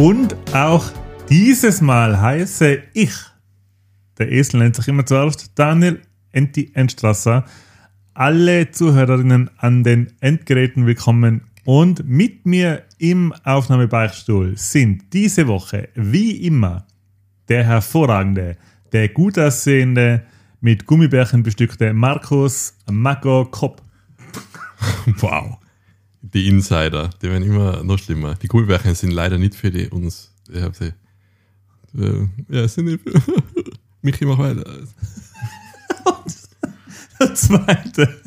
[0.00, 0.86] Und auch
[1.28, 3.12] dieses Mal heiße ich,
[4.18, 6.00] der Esel nennt sich immer zuerst, Daniel
[6.32, 7.44] Enti Endstrasser,
[8.20, 16.32] alle Zuhörerinnen an den Endgeräten willkommen und mit mir im Aufnahmebeichtstuhl sind diese Woche wie
[16.46, 16.86] immer
[17.48, 18.58] der hervorragende,
[18.92, 20.22] der gut aussehende,
[20.60, 23.80] mit Gummibärchen bestückte Markus Mako Kopp.
[25.20, 25.56] Wow.
[26.20, 28.34] Die Insider, die werden immer noch schlimmer.
[28.34, 30.30] Die Gummibärchen sind leider nicht für die uns.
[30.52, 30.92] Ich habe sie.
[31.98, 33.14] Äh, ja, sind nicht für.
[34.02, 34.62] Michi, mach weiter.
[37.20, 38.19] Der zweite,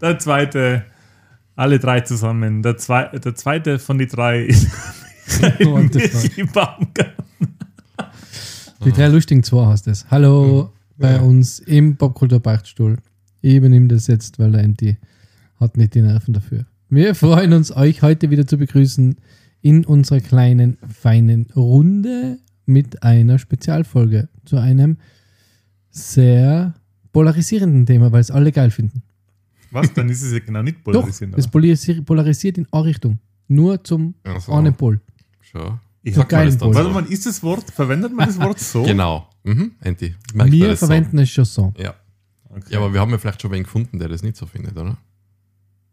[0.00, 0.84] der zweite,
[1.56, 2.62] alle drei zusammen.
[2.62, 4.68] Der, zwei, der zweite von den drei ist?
[5.60, 7.24] Michi Baumgartner.
[8.84, 10.10] Die drei lustigen zwei heißt es.
[10.10, 11.20] Hallo bei Ja.
[11.20, 12.96] uns im Popkultur-Beichtstuhl.
[13.40, 14.96] Ich übernehme das jetzt, weil der Enti
[15.60, 16.66] hat nicht die Nerven dafür.
[16.88, 19.16] Wir freuen uns, euch heute wieder zu begrüßen
[19.60, 24.96] in unserer kleinen, feinen Runde mit einer Spezialfolge zu einem
[25.90, 26.74] sehr
[27.12, 29.02] polarisierenden Thema, weil es alle geil finden.
[29.70, 29.92] Was?
[29.92, 31.34] Dann ist es ja genau nicht Doch, polarisieren.
[31.36, 33.18] es polarisiert, polarisiert in eine Richtung.
[33.48, 34.52] Nur zum Ja, so.
[34.52, 35.00] einen Pol.
[35.40, 35.78] Schau.
[36.02, 36.74] Ich hab geil das dann Pol.
[36.74, 38.82] Warte mal, ist das Wort, verwendet man das Wort so?
[38.84, 39.28] Genau.
[39.44, 39.72] Mhm.
[39.80, 40.14] Enti.
[40.34, 40.86] Wir das so?
[40.86, 41.72] verwenden es schon so.
[41.78, 41.94] Ja.
[42.50, 42.64] Okay.
[42.70, 44.96] ja, aber wir haben ja vielleicht schon wen gefunden, der das nicht so findet, oder?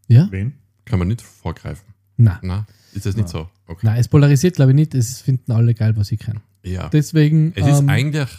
[0.07, 0.27] Ja?
[0.31, 0.53] Wen?
[0.85, 1.85] Kann man nicht vorgreifen.
[2.17, 2.37] Nein.
[2.43, 3.49] Na, ist das nicht so?
[3.67, 3.85] Okay.
[3.85, 4.95] Nein, es polarisiert, glaube ich, nicht.
[4.95, 6.41] Es finden alle geil, was sie können.
[6.63, 6.89] Ja.
[6.89, 7.51] Deswegen.
[7.55, 8.29] Es ist ähm, eigentlich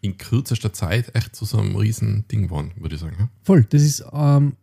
[0.00, 3.16] in kürzester Zeit echt zu so einem riesen Ding geworden, würde ich sagen.
[3.18, 3.28] Ja?
[3.42, 3.64] voll.
[3.70, 4.04] Das ist.
[4.12, 4.54] Ähm,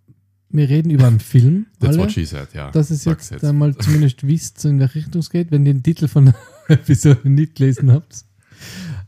[0.50, 1.66] wir reden über einen Film.
[1.80, 2.72] That's alle, what she said, ja.
[2.72, 5.73] dass es Sag's jetzt, einmal zumindest wisst, so in welche Richtung es geht, wenn ihr
[5.73, 6.36] den Titel von der
[6.69, 8.24] Episode nicht gelesen habt.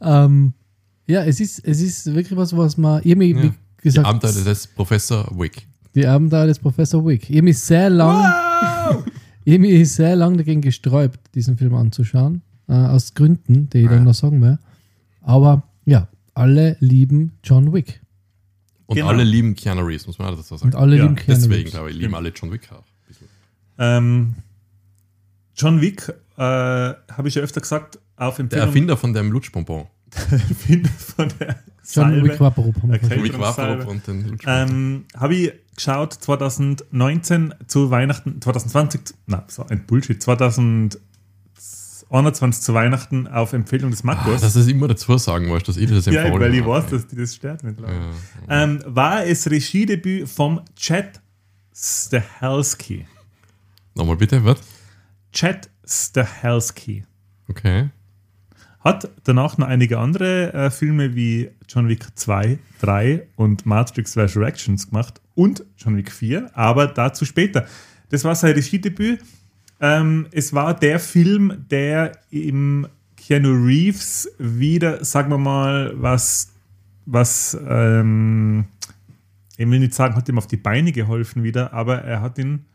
[0.01, 0.53] Ähm,
[1.07, 2.97] ja, es ist, es ist wirklich was, was man.
[2.97, 3.43] Hab mir, Ja.
[3.43, 5.66] wie Die gesagt, Abenteuer des Professor Wick.
[5.95, 7.29] die Abenteuer des Professor Wick.
[7.29, 8.17] Ich habe mich sehr lang.
[8.17, 9.05] Wow!
[9.45, 12.41] Ich habe mich sehr lang dagegen gesträubt, diesen Film anzuschauen.
[12.67, 13.91] Äh, aus Gründen, die ich Ja.
[13.91, 14.59] dann noch sagen werde.
[15.21, 15.63] Aber
[16.37, 18.01] alle lieben John Wick.
[18.85, 19.09] Und Genau.
[19.09, 20.73] alle lieben Keanu Reeves, muss man auch dazu sagen.
[20.73, 21.71] Und alle Ja, lieben Keanu Deswegen, Reeves.
[21.71, 22.83] glaube ich, lieben alle John Wick auch.
[23.79, 24.35] Ähm,
[25.55, 29.87] John Wick, äh, habe ich ja öfter gesagt, auf Der Empfehlung Erfinder von dem Lutschbonbon.
[30.31, 31.59] Erfinder von der
[31.91, 32.23] John.
[32.23, 32.99] Wick Okay.
[32.99, 33.23] gesagt.
[33.23, 33.39] Wick.
[33.39, 34.69] Waffenrup und den Lutschbonbon.
[34.69, 40.21] Ähm, habe ich geschaut 2019 zu Weihnachten, 2020, na, so ein Bullshit,
[42.09, 44.41] 2021 zu Weihnachten auf Empfehlung des Ah, Markus.
[44.41, 46.88] dass du es immer dazu sagen musst, dass ich das ja, empfohlen weil ich weiß,
[46.88, 48.12] dass die das stört mittlerweile.
[48.47, 48.63] Ja.
[48.63, 51.22] Ähm, war es Regiedebüt vom Chad
[51.75, 53.06] Stahelski.
[53.96, 54.59] Nochmal bitte, was?
[55.31, 57.03] Chad Stahelski.
[57.50, 57.90] Okay.
[58.79, 64.90] Hat danach noch einige andere äh, Filme wie John Wick 2, 3 und Matrix Resurrections
[64.90, 67.67] gemacht und John Wick 4, aber dazu später.
[68.09, 69.19] Das war sein Regiedebüt.
[69.79, 76.53] Ähm, es war der Film, der im Keanu Reeves wieder, sagen wir mal, was,
[77.05, 78.66] was ähm,
[79.57, 82.66] ich will nicht sagen, hat ihm auf die Beine geholfen wieder, aber er hat ihn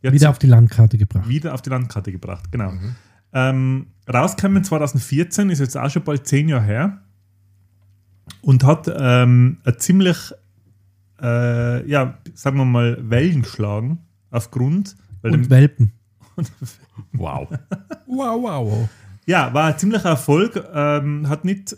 [0.00, 1.28] Wieder auf die Landkarte gebracht.
[1.28, 2.72] wieder auf die Landkarte gebracht, genau.
[3.32, 7.00] Ähm, rausgekommen 2014, ist jetzt auch schon bald zehn Jahre her
[8.42, 10.16] und hat ähm, ein ziemlich,
[11.20, 13.98] äh, ja, sagen wir mal, Wellen geschlagen
[14.30, 15.92] aufgrund, weil Und dem, Welpen.
[17.12, 17.48] Wow.
[18.06, 18.88] wow, wow, wow.
[19.26, 21.76] ja, war ein ziemlicher Erfolg, ähm, hat nicht,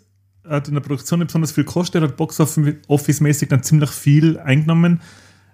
[0.48, 5.00] hat in der Produktion nicht besonders viel gekostet, hat Box Office-mäßig dann ziemlich viel eingenommen.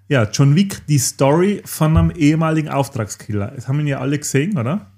[0.08, 3.52] Ja, John Wick, die Story von einem ehemaligen Auftragskiller.
[3.54, 4.92] Das haben wir ja alle gesehen, oder?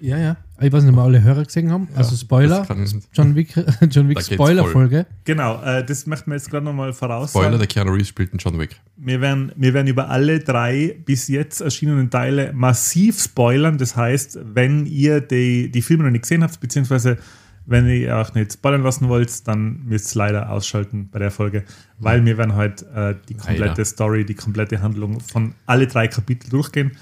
[0.00, 0.36] Ja, ja.
[0.60, 1.88] Ich weiß nicht, ob wir alle Hörer gesehen haben.
[1.96, 2.66] also Spoiler.
[3.12, 3.54] John Wick,
[3.90, 5.06] John Wick Spoiler-Folge.
[5.24, 8.38] Genau, äh, das möchten wir jetzt gerade nochmal voraus Spoiler, der Keanu Reeves spielt einen
[8.38, 8.80] John Wick.
[8.96, 13.78] Wir werden, wir werden über alle drei bis jetzt erschienenen Teile massiv spoilern.
[13.78, 17.18] Das heißt, wenn ihr die, die Filme noch nicht gesehen habt, beziehungsweise
[17.66, 21.64] wenn ihr auch nicht spoilern lassen wollt, dann müsst ihr leider ausschalten bei der Folge,
[21.98, 23.84] weil wir werden heute äh, die komplette Leider.
[23.84, 26.92] Story, die komplette Handlung von alle drei Kapitel durchgehen.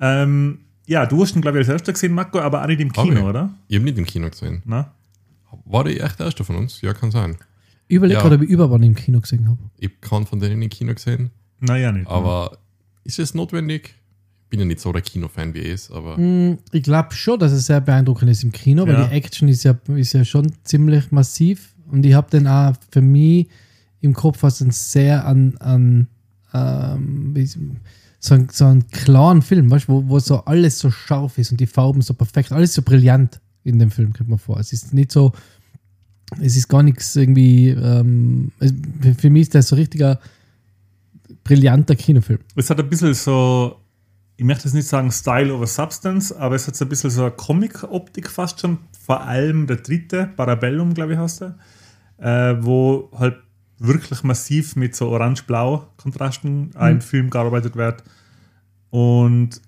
[0.00, 2.92] Ähm, ja, du hast ihn, glaube ich, als erster gesehen, Marco, aber auch nicht im
[2.92, 3.22] Kino, ich.
[3.24, 3.50] oder?
[3.68, 4.62] Ich habe nicht im Kino gesehen.
[4.64, 4.92] Na?
[5.64, 6.80] War die echt der erste von uns?
[6.80, 7.36] Ja, kann sein.
[7.88, 8.22] Ich überlege Ja.
[8.22, 9.58] gerade, ob ich überwann im Kino gesehen habe.
[9.78, 11.30] Ich habe keinen von denen im Kino gesehen.
[11.60, 12.08] Naja, nicht.
[12.08, 12.58] Aber
[13.04, 13.94] ist es notwendig?
[14.50, 17.52] Bin ja nicht so der Kinofan wie er ist, aber Mm, Ich glaube schon, dass
[17.52, 19.06] es sehr beeindruckend ist im Kino, weil Ja.
[19.06, 21.74] die Action ist ja, ist ja schon ziemlich massiv.
[21.90, 23.48] Und ich habe den auch für mich
[24.00, 26.08] im Kopf was ein sehr an, an,
[26.52, 27.48] ähm, wie-
[28.24, 31.58] so, ein, so einen klaren Film, weißt, wo, wo so alles so scharf ist und
[31.58, 34.60] die Farben so perfekt, alles so brillant in dem Film, kommt man vor.
[34.60, 35.32] Es ist nicht so,
[36.40, 38.72] es ist gar nichts irgendwie, ähm, es,
[39.18, 40.20] für- mich ist das so richtiger
[41.44, 42.38] brillanter Kinofilm.
[42.54, 43.76] Es hat ein bisschen so,
[44.36, 47.22] ich möchte jetzt nicht sagen Style over Substance, aber es hat so ein bisschen so
[47.22, 48.78] eine Comic-Optik fast schon.
[49.04, 51.58] Vor allem der dritte, Parabellum, glaube ich, heißt er,
[52.18, 53.36] äh, wo halt
[53.86, 58.02] wirklich massiv mit so orange-blau-Kontrasten auch im Film gearbeitet wird.
[58.90, 59.60] Und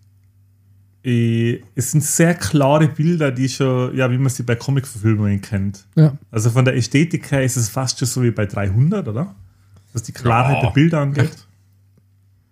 [1.05, 5.87] äh, es sind sehr klare Bilder, die schon, ja, wie man sie bei Comic-Verfilmungen kennt.
[5.97, 9.35] Ja, Also von der Ästhetik her ist es fast schon so wie bei 300, oder?
[9.93, 10.61] Was die Klarheit Ja.
[10.63, 11.25] der Bilder angeht.
[11.25, 11.47] Echt?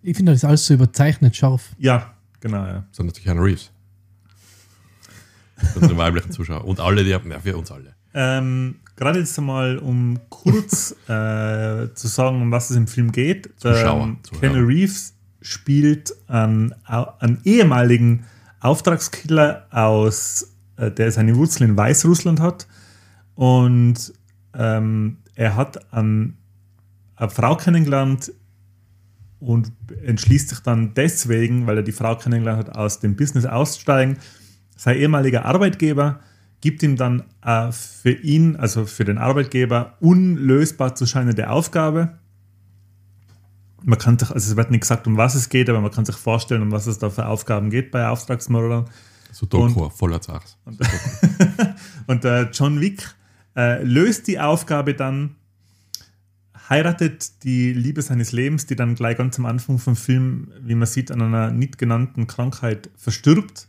[0.02, 1.70] ich finde das alles so überzeichnet scharf.
[1.78, 2.84] Ja, genau, ja.
[2.88, 3.70] Das sind natürlich Keanu Reeves.
[5.76, 6.64] Unsere weiblichen Zuschauer.
[6.64, 7.94] Und alle, die haben, ja, für uns alle.
[8.14, 13.50] Ähm, Gerade jetzt einmal, um kurz äh, zu sagen, um was es im Film geht.
[13.56, 14.18] Zuschauer, Ähm.
[14.38, 18.24] Keanu Reeves spielt einen, einen ehemaligen
[18.60, 22.68] Auftragskiller aus, äh, der seine Wurzeln in Weißrussland hat.
[23.34, 24.12] Und
[24.54, 26.36] ähm, er hat an
[27.16, 28.32] eine Frau kennengelernt
[29.40, 29.72] und
[30.04, 34.18] entschließt sich dann deswegen, weil er die Frau kennengelernt hat, aus dem Business auszusteigen.
[34.76, 36.20] Sein ehemaliger Arbeitgeber
[36.62, 42.18] gibt ihm dann äh, für ihn, also für den Arbeitgeber, unlösbar zu scheinende Aufgabe.
[43.82, 46.06] Man kann sich, also es wird nicht gesagt, um was es geht, aber man kann
[46.06, 48.88] sich vorstellen, um was es da für Aufgaben geht bei Auftragsmördern.
[49.32, 50.56] So Doku, voller Zachs.
[52.06, 53.12] Und der John Wick
[53.56, 55.34] äh, löst die Aufgabe dann,
[56.68, 60.86] heiratet die Liebe seines Lebens, die dann gleich ganz am Anfang vom Film, wie man
[60.86, 63.66] sieht, an einer nicht genannten Krankheit verstirbt.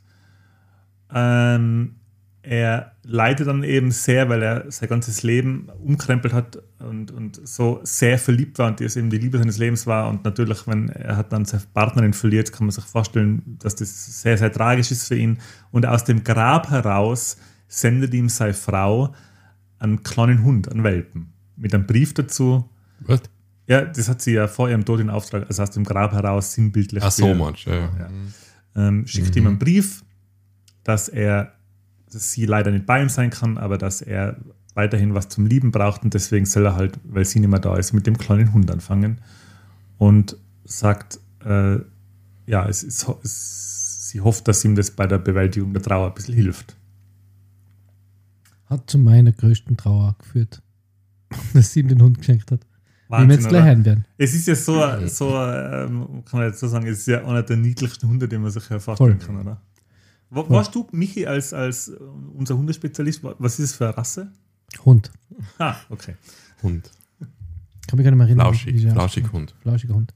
[1.12, 1.96] Ähm,
[2.44, 7.80] er leidet dann eben sehr, weil er sein ganzes Leben umkrempelt hat und, und so
[7.84, 10.10] sehr verliebt war und die es eben die Liebe seines Lebens war.
[10.10, 14.22] Und natürlich, wenn er hat dann seine Partnerin verliert, kann man sich vorstellen, dass das
[14.22, 15.40] sehr, sehr tragisch ist für ihn.
[15.72, 17.38] Und aus dem Grab heraus
[17.70, 19.14] sendet ihm seine Frau
[19.80, 22.70] einen kleinen Hund, einen Welpen, mit einem Brief dazu.
[23.00, 23.22] Was?
[23.68, 26.54] Ja, das hat sie ja vor ihrem Tod in Auftrag, also aus dem Grab heraus
[26.54, 27.04] sinnbildlich.
[27.04, 27.66] Ach so, manch.
[27.66, 27.76] Ja.
[27.76, 28.10] ja.
[28.76, 30.04] ähm, schickt ihm einen Brief,
[30.84, 31.54] dass er,
[32.14, 34.38] dass sie leider nicht bei ihm sein kann, aber dass er
[34.76, 37.76] weiterhin was zum Lieben braucht und deswegen soll er halt, weil sie nicht mehr da
[37.78, 39.20] ist, mit dem kleinen Hund anfangen
[39.98, 41.78] und sagt, äh,
[42.46, 46.14] ja, es ist, es, sie hofft, dass ihm das bei der Bewältigung der Trauer ein
[46.14, 46.76] bisschen hilft.
[48.66, 50.62] Hat zu meiner größten Trauer geführt,
[51.54, 52.66] dass sie ihm den Hund geschenkt hat.
[53.10, 54.06] Wie wir jetzt gleich hören werden.
[54.18, 57.44] Es ist ja so, so ähm, kann man jetzt so sagen, es ist ja einer
[57.44, 59.36] der niedlichsten Hunde, den man sich ja vorstellen Voll.
[59.36, 59.62] kann, oder?
[60.36, 61.94] Wa- Warst du, Michi, als, als äh,
[62.36, 64.32] unser Hundespezialist, wa- was ist es für eine Rasse?
[64.86, 65.12] Hund.
[65.60, 66.16] Ah, okay.
[66.62, 66.90] Hund.
[67.88, 68.48] Kann mich gar nicht mehr erinnern.
[68.54, 69.32] Flauschig, flauschig.
[69.32, 69.54] Hund.
[69.62, 70.14] Flauschiger Hund.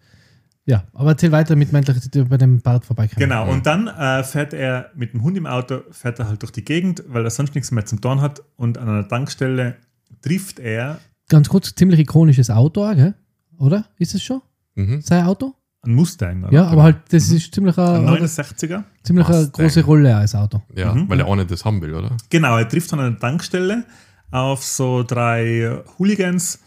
[0.66, 3.20] Ja, aber erzähl weiter mit meinem, dass du bei dem Bart vorbeikommen.
[3.20, 6.52] Genau, und dann äh, fährt er mit dem Hund im Auto, fährt er halt durch
[6.52, 9.78] die Gegend, weil er sonst nichts mehr zum Tun hat und an einer Tankstelle
[10.22, 11.00] trifft er
[11.30, 13.14] Ganz kurz, ziemlich ikonisches Auto, gell?
[13.58, 13.86] oder?
[13.98, 14.42] Ist es schon?
[14.76, 15.02] Mhm.
[15.02, 15.54] Sein Auto?
[15.88, 16.44] Einen Mustang.
[16.44, 16.54] Oder?
[16.54, 18.84] Ja, aber halt, das ist ziemlich Ein eine, 69er.
[19.04, 19.52] ziemlich eine Mustang.
[19.52, 20.62] große Rolle als Auto.
[20.76, 21.10] Ja, Mhm.
[21.10, 22.16] weil er auch nicht das haben will, oder?
[22.30, 23.86] Genau, er trifft an einer Tankstelle
[24.32, 26.60] auf so drei Hooligans,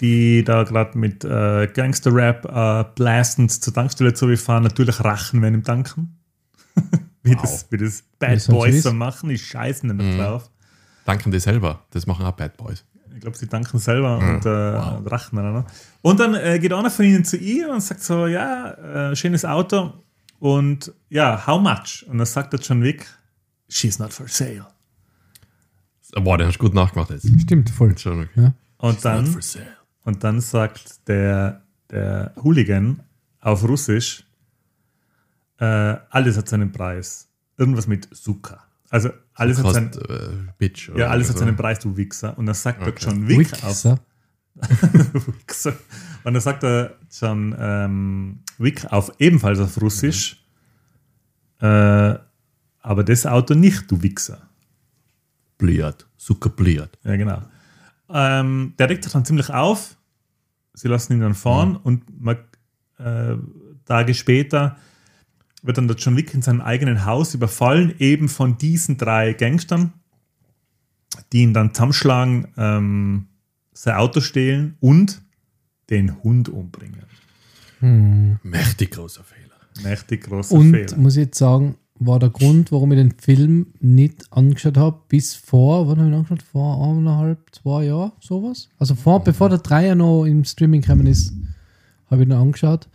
[0.00, 5.62] die da gerade mit äh, Gangster-Rap äh, blastend zur Tankstelle zurückfahren, natürlich rachen, wenn im
[5.62, 6.18] Tanken.
[7.22, 8.82] wie, das, wie das Bad halt so Boys ist.
[8.82, 10.18] so machen, die scheißen dann Mhm.
[10.18, 10.50] drauf.
[11.04, 11.84] Danken die selber.
[11.90, 12.84] Das machen auch Bad Boys.
[13.14, 14.34] Ich glaube, sie danken selber Mhm.
[14.36, 14.98] und, äh, Wow.
[14.98, 15.52] und rachen dann.
[15.52, 15.64] ne?
[16.02, 19.44] Und dann äh, geht einer von ihnen zu ihr und sagt so, ja, äh, schönes
[19.44, 19.92] Auto
[20.40, 22.04] und ja, how much?
[22.08, 23.06] Und dann sagt der John Wick,
[23.68, 24.66] she's not for sale.
[26.12, 27.28] Boah, den hast du gut nachgemacht jetzt.
[27.42, 27.96] Stimmt, voll.
[27.98, 28.30] Schon okay.
[28.42, 28.54] Ja.
[28.78, 29.66] Und dann, sale.
[30.04, 33.00] und dann sagt der, der Hooligan
[33.40, 34.24] auf Russisch,
[35.58, 35.64] äh,
[36.10, 37.28] alles hat seinen Preis.
[37.56, 38.63] Irgendwas mit Suka.
[38.94, 40.88] Also alles hat seinen, äh, Bitch.
[40.96, 41.44] ja, alles hat so.
[41.44, 42.38] seinen Preis, du Wichser.
[42.38, 42.94] Und dann sagt Okay.
[42.96, 43.98] John Wick auf, Wichser.
[44.54, 45.72] Wichser.
[46.22, 50.46] Und dann sagt er John ähm, Wick auf ebenfalls auf Russisch,
[51.60, 54.48] äh, aber das Auto nicht, du Wichser.
[55.58, 56.06] Bliat.
[56.16, 56.96] Zucker Bliat.
[57.02, 57.42] Ja, genau.
[58.08, 59.96] Ähm, der regt sich dann ziemlich auf.
[60.72, 62.36] Sie lassen ihn dann fahren und man,
[62.98, 63.34] äh,
[63.86, 64.76] Tage später
[65.64, 69.92] wird dann der John Wick in seinem eigenen Haus überfallen, eben von diesen drei Gangstern,
[71.32, 73.26] die ihn dann zusammenschlagen, ähm,
[73.72, 75.22] sein Auto stehlen und
[75.90, 77.02] den Hund umbringen.
[77.80, 78.38] Hm.
[78.42, 79.88] Mächtig großer Fehler.
[79.88, 80.96] Mächtig großer Und Fehler.
[80.96, 85.34] muss ich jetzt sagen, war der Grund, warum ich den Film nicht angeschaut habe, bis
[85.34, 86.42] vor, wann habe ich ihn angeschaut?
[86.42, 88.68] Vor eineinhalb, zwei Jahren, sowas.
[88.78, 91.32] Also vor, bevor der Dreier noch im Streaming gekommen ist,
[92.10, 92.88] habe ich ihn angeschaut.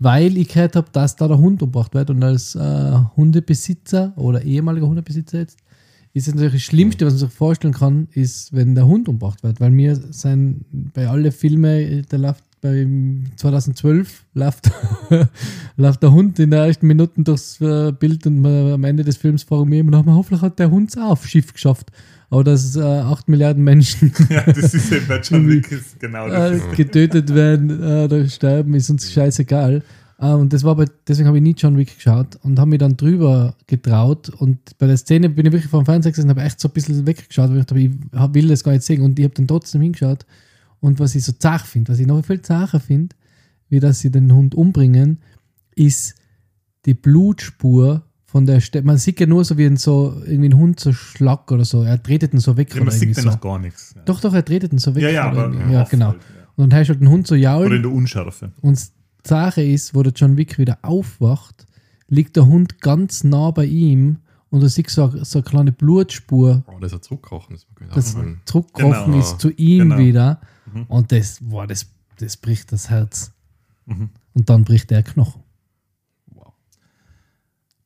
[0.00, 4.42] Weil ich gehört habe, dass da der Hund umgebracht wird und als äh, Hundebesitzer oder
[4.42, 5.58] ehemaliger Hundebesitzer jetzt
[6.12, 9.44] ist es natürlich das Schlimmste, was man sich vorstellen kann, ist, wenn der Hund umgebracht
[9.44, 12.86] wird, weil mir sein bei alle Filme, der läuft bei
[13.36, 14.70] 2012 läuft,
[15.76, 19.18] läuft der Hund in den ersten Minuten durchs äh, Bild und man, am Ende des
[19.18, 21.92] Films fragen wir immer noch, hoffentlich hat der Hund es auf Schiff geschafft.
[22.30, 26.28] Aber dass äh, 8 Milliarden Menschen Ja, das ist eben bei John Wick ist genau
[26.28, 26.62] das.
[26.62, 29.82] äh, getötet werden äh, oder sterben, ist uns scheißegal.
[30.20, 32.78] Äh, und das war bei, deswegen habe ich nie John Wick geschaut und habe mich
[32.78, 34.28] dann drüber getraut.
[34.28, 36.72] Und bei der Szene bin ich wirklich vom Fernseher gesessen und habe echt so ein
[36.72, 37.90] bisschen weggeschaut, weil ich dachte, ich
[38.34, 39.02] will das gar nicht sehen.
[39.02, 40.24] Und ich habe dann trotzdem hingeschaut.
[40.78, 43.16] Und was ich so zach finde, was ich noch viel zacher finde,
[43.68, 45.18] wie dass sie den Hund umbringen,
[45.74, 46.14] ist
[46.86, 48.84] die Blutspur von der Stelle.
[48.84, 51.82] Man sieht ja nur so, wie ein, so, irgendwie ein Hund so schlag oder so.
[51.82, 52.72] Er tretet ihn so weg.
[52.74, 53.28] Ja, man sieht ja so.
[53.30, 53.92] noch gar nichts.
[53.96, 55.02] Ja, Doch, doch, er tretet ihn so weg.
[55.02, 56.06] ja, ja aber ja, oft genau.
[56.08, 56.46] halt, ja.
[56.56, 57.66] Und dann hast du halt den Hund so jaulen.
[57.66, 58.52] Oder in der Unschärfe.
[58.60, 61.66] Und die Sache ist, wo der John Wick wieder aufwacht,
[62.08, 64.18] liegt der Hund ganz nah bei ihm
[64.50, 67.56] und du siehst so, so eine kleine Blutspur, Oh, das ist ein Zurückkochen.
[67.94, 69.18] Das zurückgekommen Genau.
[69.18, 69.98] ist zu ihm Genau.
[69.98, 70.40] wieder.
[70.72, 70.84] Mhm.
[70.84, 71.86] Und das, boah, das,
[72.18, 73.32] das bricht das Herz.
[73.86, 74.10] Mhm.
[74.34, 75.42] Und dann bricht der Knochen.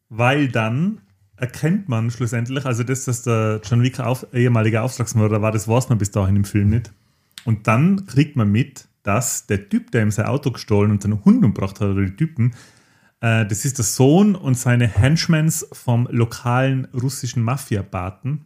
[0.08, 1.00] Weil dann
[1.37, 5.88] erkennt man schlussendlich, also das, dass der John Wick auf, ehemaliger Auftragsmörder war, das weiß
[5.88, 6.92] man bis dahin im Film nicht.
[7.44, 11.25] Und dann kriegt man mit, dass der Typ, der ihm sein Auto gestohlen und seinen
[11.25, 12.54] Hund umgebracht hat, oder die Typen,
[13.20, 18.44] äh, das ist der Sohn und seine Henchmans vom lokalen russischen Mafia-Baten,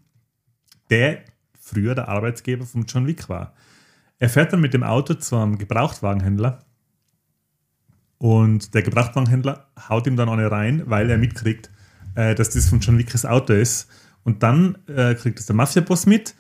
[0.90, 1.24] der
[1.60, 3.54] früher der Arbeitsgeber von John Wick war.
[4.18, 6.64] Er fährt dann mit dem Auto zu einem Gebrauchtwagenhändler
[8.18, 11.70] und der Gebrauchtwagenhändler haut ihm dann eine rein, weil er mitkriegt,
[12.14, 13.88] äh, dass das von John Wickes Auto ist.
[14.24, 16.34] Und dann äh, kriegt es der Mafia-Boss mit,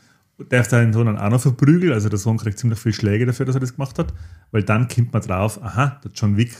[0.50, 1.92] der seinen Sohn dann auch noch verprügelt.
[1.92, 4.12] Also der Sohn kriegt ziemlich viel Schläge dafür, dass er das gemacht hat.
[4.50, 6.50] Weil dann kommt man drauf, aha, der John Wick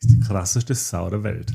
[0.00, 1.52] ist die krasseste Sau der Welt.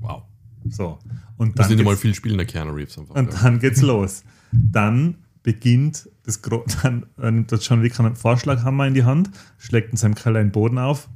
[0.00, 0.24] Wow.
[0.68, 0.98] So.
[1.36, 3.14] Und Das dann sind ja mal viel Spielen der Keanu Reeves einfach.
[3.14, 3.42] und ja.
[3.42, 4.24] dann geht's los.
[4.52, 9.30] Dann beginnt das Gro dann äh, nimmt der John Wick einen Vorschlaghammer in die Hand,
[9.58, 11.08] schlägt in seinem Keller den Boden auf,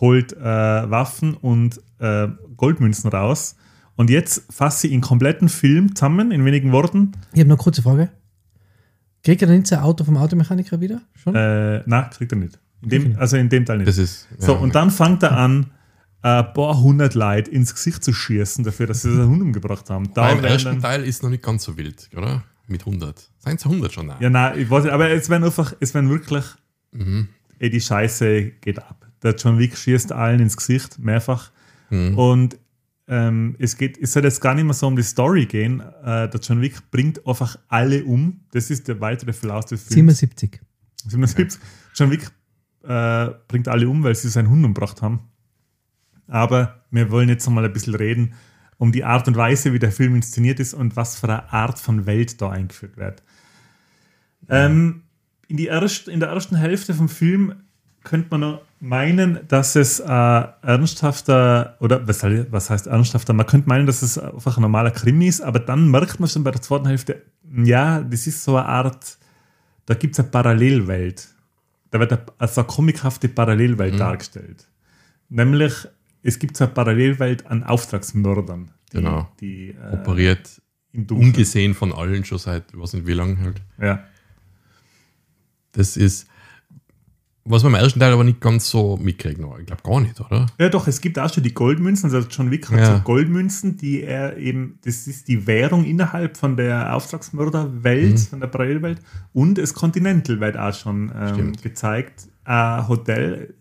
[0.00, 3.56] holt äh, Waffen und äh, Goldmünzen raus.
[3.96, 7.12] Und jetzt fasse ich ihn kompletten Film zusammen in wenigen Worten.
[7.32, 8.10] Ich habe noch eine kurze Frage.
[9.22, 11.02] Kriegt er denn nicht sein Auto vom Automechaniker wieder?
[11.14, 11.34] Schon?
[11.34, 12.58] Äh, na, kriegt er nicht.
[12.82, 13.88] In dem, also in dem Teil nicht.
[13.88, 14.26] Das ist.
[14.38, 15.66] so, ja, und dann fängt er an,
[16.22, 20.12] ein paar hundert Leute ins Gesicht zu schießen, dafür, dass sie seinen Hund umgebracht haben.
[20.14, 22.42] Da Beim ersten Teil ist noch nicht ganz so wild, oder?
[22.66, 23.30] Mit 100.
[23.38, 24.06] Seien es 100 schon?
[24.06, 24.16] Nein.
[24.20, 26.44] Ja, nein, ich weiß nicht, aber es werden einfach, es werden wirklich,
[26.92, 27.28] Mhm.
[27.58, 29.09] ey, die Scheiße geht ab.
[29.22, 31.50] Der John Wick schießt allen ins Gesicht, mehrfach.
[31.90, 32.18] Mhm.
[32.18, 32.58] Und
[33.08, 35.80] ähm, es geht, es soll jetzt gar nicht mehr so um die Story gehen.
[35.80, 38.40] Äh, der John Wick bringt einfach alle um.
[38.52, 40.18] Das ist der weitere Verlauf des Films.
[40.18, 40.60] 77.
[41.06, 41.60] 77.
[41.94, 42.30] John Wick
[42.84, 45.20] äh, bringt alle um, weil sie seinen Hund umgebracht haben.
[46.26, 48.34] Aber wir wollen jetzt nochmal ein bisschen reden
[48.80, 51.78] um die Art und Weise, wie der Film inszeniert ist und was für eine Art
[51.78, 53.22] von Welt da eingeführt wird.
[54.48, 55.02] Ähm,
[55.48, 57.52] in, die erst, in der ersten Hälfte vom Film
[58.04, 60.04] könnte man noch meinen, dass es äh,
[60.62, 63.32] ernsthafter, oder was, was heißt ernsthafter?
[63.32, 66.42] Man könnte meinen, dass es einfach ein normaler Krimi ist, aber dann merkt man schon
[66.44, 67.22] bei der zweiten Hälfte,
[67.62, 69.18] ja, das ist so eine Art,
[69.86, 71.28] da gibt es eine Parallelwelt.
[71.90, 74.68] Da wird eine, also eine comichafte Parallelwelt dargestellt.
[75.28, 75.72] Nämlich,
[76.22, 79.28] es gibt so eine Parallelwelt an Auftragsmördern, die, Genau.
[79.40, 80.62] die äh, Operiert
[81.10, 83.60] ungesehen von allen schon seit, ich weiß nicht wie lange halt.
[83.80, 84.04] Ja.
[85.72, 86.26] Das ist,
[87.50, 89.38] was man im ersten Teil aber nicht ganz so mitkriegt.
[89.40, 90.46] Ich glaube gar nicht, oder?
[90.58, 92.12] Ja, doch, es gibt auch schon die Goldmünzen.
[92.14, 92.96] Also John Wick hat Ja.
[92.96, 98.18] so Goldmünzen, die er eben, das ist die Währung innerhalb von der Auftragsmörderwelt, Mhm.
[98.18, 99.00] von der Parallelwelt.
[99.32, 102.28] Und das Continental wird auch schon ähm, gezeigt.
[102.44, 103.54] Ein Hotel,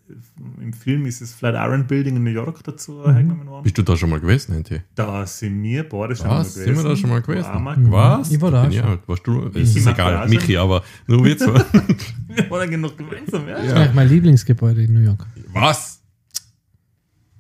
[0.62, 3.12] im Film ist es Flatiron Building in New York dazu Mhm.
[3.12, 3.64] hergenommen worden.
[3.64, 4.82] Bist du da schon mal gewesen, NT?
[4.96, 6.56] Da sind wir beide schon Was?
[6.56, 7.46] Sind wir da schon mal gewesen?
[7.92, 8.32] Was?
[8.32, 8.84] Ich war da schon.
[8.84, 9.02] alt.
[9.06, 9.50] Warst du?
[9.54, 11.62] Ich Es ist egal, Michi, aber nur wir zwei.
[12.36, 13.56] Wir waren genug gemeinsam, ja.
[13.56, 15.26] Das ist eigentlich mein Lieblingsgebäude in New York.
[15.54, 16.00] Was?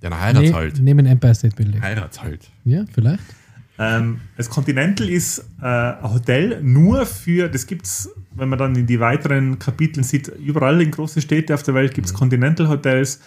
[0.01, 0.79] Ja, na, heirats's Ne, halt.
[0.81, 1.81] Neben Empire State Building.
[1.81, 2.49] Heirats's halt.
[2.65, 3.23] Ja, vielleicht.
[3.77, 8.75] Ähm, das Continental ist äh, ein Hotel nur für, das gibt es, wenn man dann
[8.75, 12.67] in die weiteren Kapiteln sieht, überall in großen Städten auf der Welt gibt es Continental
[12.67, 13.21] Hotels,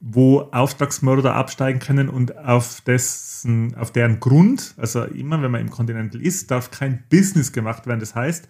[0.00, 5.70] wo Auftragsmörder absteigen können und auf dessen, auf deren Grund, also immer wenn man im
[5.70, 8.00] Continental ist, darf kein Business gemacht werden.
[8.00, 8.48] Das heißt,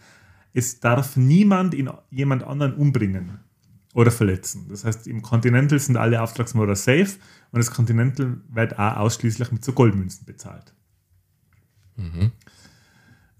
[0.54, 3.40] es darf niemand in jemand anderen umbringen
[3.94, 4.66] oder verletzen.
[4.68, 7.16] Das heißt, im Continental sind alle Auftragsmörder safe
[7.50, 10.72] und das Continental wird auch ausschließlich mit so Goldmünzen bezahlt.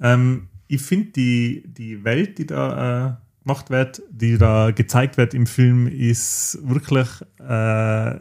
[0.01, 3.15] Ähm, ich finde die, die Welt, die da äh,
[3.45, 8.19] gemacht wird, die da gezeigt wird im Film, ist wirklich äh,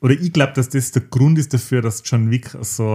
[0.00, 2.86] oder ich glaube, dass das der Grund ist dafür, dass John Wick so,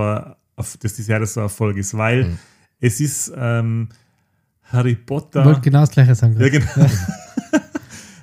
[0.55, 2.37] auf- dass die Serie so Erfolg ist, weil Mhm.
[2.81, 3.89] es ist ähm,
[4.71, 5.45] Harry Ich Potter.
[5.45, 6.39] wollte genau das Gleiche sagen.
[6.39, 6.65] ja, genau.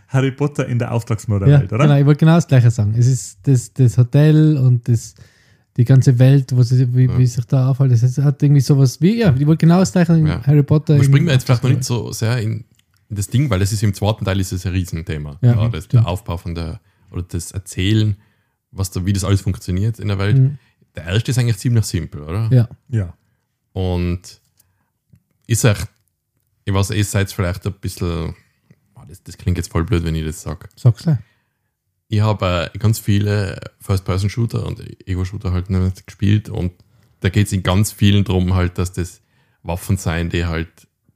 [0.09, 1.85] Harry Potter in der Ja, Auftragsmörderwelt, oder?
[1.85, 2.95] genau, ich wollte genau das Gleiche sagen.
[2.97, 5.15] Es ist das, das Hotel und das,
[5.77, 7.91] die ganze Welt, wo sie, wie, wie sich da aufhält.
[7.93, 10.27] Es hat irgendwie sowas wie, ja, ich wollte genau das Gleiche sagen.
[10.27, 10.41] Ja.
[10.47, 10.95] Harry Potter.
[10.95, 12.65] Wir in- springen jetzt vielleicht noch nicht so sehr in,
[13.09, 15.37] in das Ding, weil es ist im zweiten Teil ist es ein Riesenthema.
[15.43, 18.17] Ja, Ja, das, der Aufbau von der, oder das Erzählen,
[18.71, 20.39] was da, wie das alles funktioniert in der Welt.
[20.39, 20.59] Mhm.
[20.95, 22.49] Der erste ist eigentlich ziemlich simpel, oder?
[22.53, 23.15] Ja, Ja.
[23.73, 24.21] Und
[25.49, 25.89] ist echt,
[26.65, 28.35] ich weiß, ihr seid vielleicht ein bisschen,
[29.09, 30.69] das, das klingt jetzt voll blöd, wenn ich das sage.
[30.77, 31.19] sag's gleich.
[32.09, 36.73] Ich habe äh, ganz viele First-Person-Shooter und Ego-Shooter halt nicht gespielt und
[37.21, 39.23] da geht es in ganz vielen drum halt, dass das
[39.63, 40.69] Waffen sein, die halt,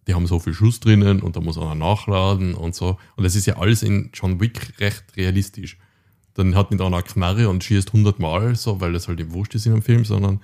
[0.06, 2.98] die haben so viel Schuss drinnen und da muss einer nachladen und so.
[3.16, 5.76] Und das ist ja alles in John Wick recht realistisch.
[6.32, 9.32] Dann hat nicht einer eine Knarre und schießt 100 Mal, so, weil das halt im
[9.32, 10.40] Wurscht ist in einem Film, sondern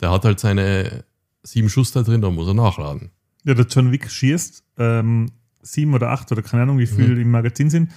[0.00, 1.04] der hat halt seine
[1.44, 3.12] sieben Schuss da drin, da muss er nachladen.
[3.44, 5.30] Ja, der John Wick schießt ähm,
[5.62, 7.20] sieben oder acht oder keine Ahnung, wie viel Mhm.
[7.20, 7.90] im Magazin sind.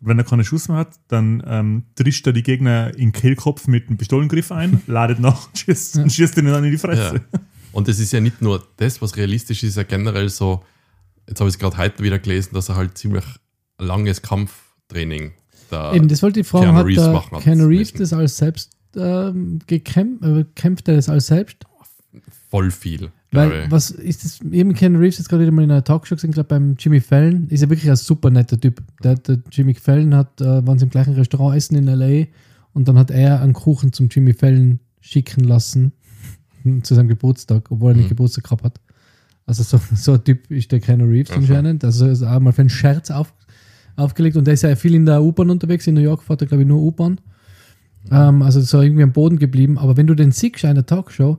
[0.00, 3.12] Und wenn er keine Schuss mehr hat, dann ähm, trischt er die Gegner in den
[3.12, 6.78] Kehlkopf mit einem Pistolengriff ein, ladet nach und schießt, und schießt ihnen dann in die
[6.78, 7.22] Fresse.
[7.32, 7.40] Ja.
[7.72, 10.62] Und das ist ja nicht nur das, was realistisch ist, ja generell so,
[11.28, 13.24] jetzt habe ich es gerade heute wieder gelesen, dass er halt ziemlich
[13.78, 15.32] langes Kampftraining
[15.70, 15.92] da.
[15.94, 19.58] Eben, das wollte ich fragen, Keanu hat Reeves machen Keanu Reeves das alles selbst ähm,
[19.66, 21.64] gekämpft, äh, kämpft er das alles selbst?
[22.50, 23.10] voll viel.
[23.34, 23.70] Weil, ich.
[23.70, 26.48] was ist das, eben Ken Reeves jetzt gerade wieder mal in einer Talkshow gesehen, glaube
[26.48, 28.82] beim Jimmy Fallon, ist ja wirklich ein super netter Typ.
[29.02, 32.26] Der, der Jimmy Fallon hat, äh, waren sie im gleichen Restaurant essen in L.A.
[32.72, 35.92] und dann hat er einen Kuchen zum Jimmy Fallon schicken lassen
[36.82, 38.10] zu seinem Geburtstag, obwohl er nicht Mhm.
[38.10, 38.80] Geburtstag gehabt hat.
[39.46, 41.38] Also so, so ein Typ ist der Keanu Reeves Aha.
[41.40, 41.84] anscheinend.
[41.84, 43.32] Also ist auch mal für einen Scherz auf,
[43.96, 45.86] aufgelegt und der ist ja viel in der U-Bahn unterwegs.
[45.86, 47.20] In New York fährt er, glaube ich, nur U-Bahn.
[48.10, 49.78] Ähm, also so irgendwie am Boden geblieben.
[49.78, 51.38] Aber wenn du den siehst in der Talkshow,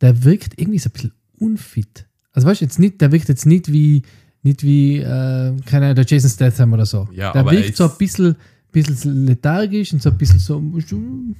[0.00, 2.06] der wirkt irgendwie so ein bisschen unfit.
[2.32, 4.02] Also weißt du, jetzt nicht, der wirkt jetzt nicht wie,
[4.42, 7.08] nicht wie, äh, keine der Jason Statham oder so.
[7.12, 8.36] Ja, der aber er wirkt ist- so ein bisschen,
[8.72, 11.36] bisschen lethargisch und so ein bisschen so, weißt du,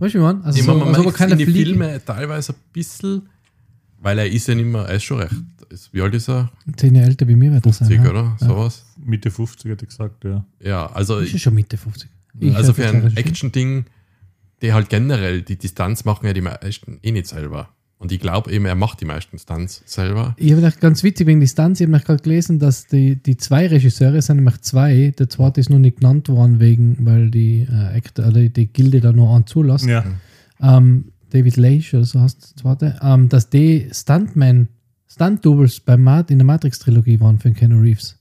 [0.00, 0.42] wie man?
[0.42, 3.28] Also ich so, man keine in die Fliege- Filme teilweise ein bisschen,
[4.00, 5.34] weil er ist ja nicht mehr, er ist schon recht.
[5.92, 6.50] Wie alt ist er?
[6.76, 8.06] Zehn Jahre älter wie mir wird er 50, sein.
[8.08, 8.36] oder?
[8.40, 8.46] Ja.
[8.46, 8.84] Sowas.
[9.02, 10.44] Mitte 50 hätte ich gesagt, ja.
[10.60, 12.10] Ja, also, Ist ja schon Mitte 50.
[12.40, 13.16] Ich also für ein.
[13.16, 13.84] Action-Ding,
[14.60, 17.68] die halt generell die Distanz machen ja die meisten eh nicht selber.
[18.02, 20.34] Und ich glaube eben, er macht die meisten Stunts selber.
[20.36, 23.36] Ich habe gedacht, ganz witzig wegen Distanz, ich habe noch gerade gelesen, dass die, die
[23.36, 25.14] zwei Regisseure sind nämlich zwei.
[25.16, 29.00] Der zweite ist nur nicht genannt worden, wegen, weil die, äh, Actor, oder die Gilde
[29.00, 29.86] da noch einen zulässt.
[29.86, 30.04] Ja,
[30.60, 32.98] Ähm, David Leish oder so heißt der zweite.
[33.02, 34.66] Ähm, dass die Stuntman,
[35.08, 38.18] Stunt-Doubles bei Mat in der Matrix-Trilogie waren für den Keanu Reeves.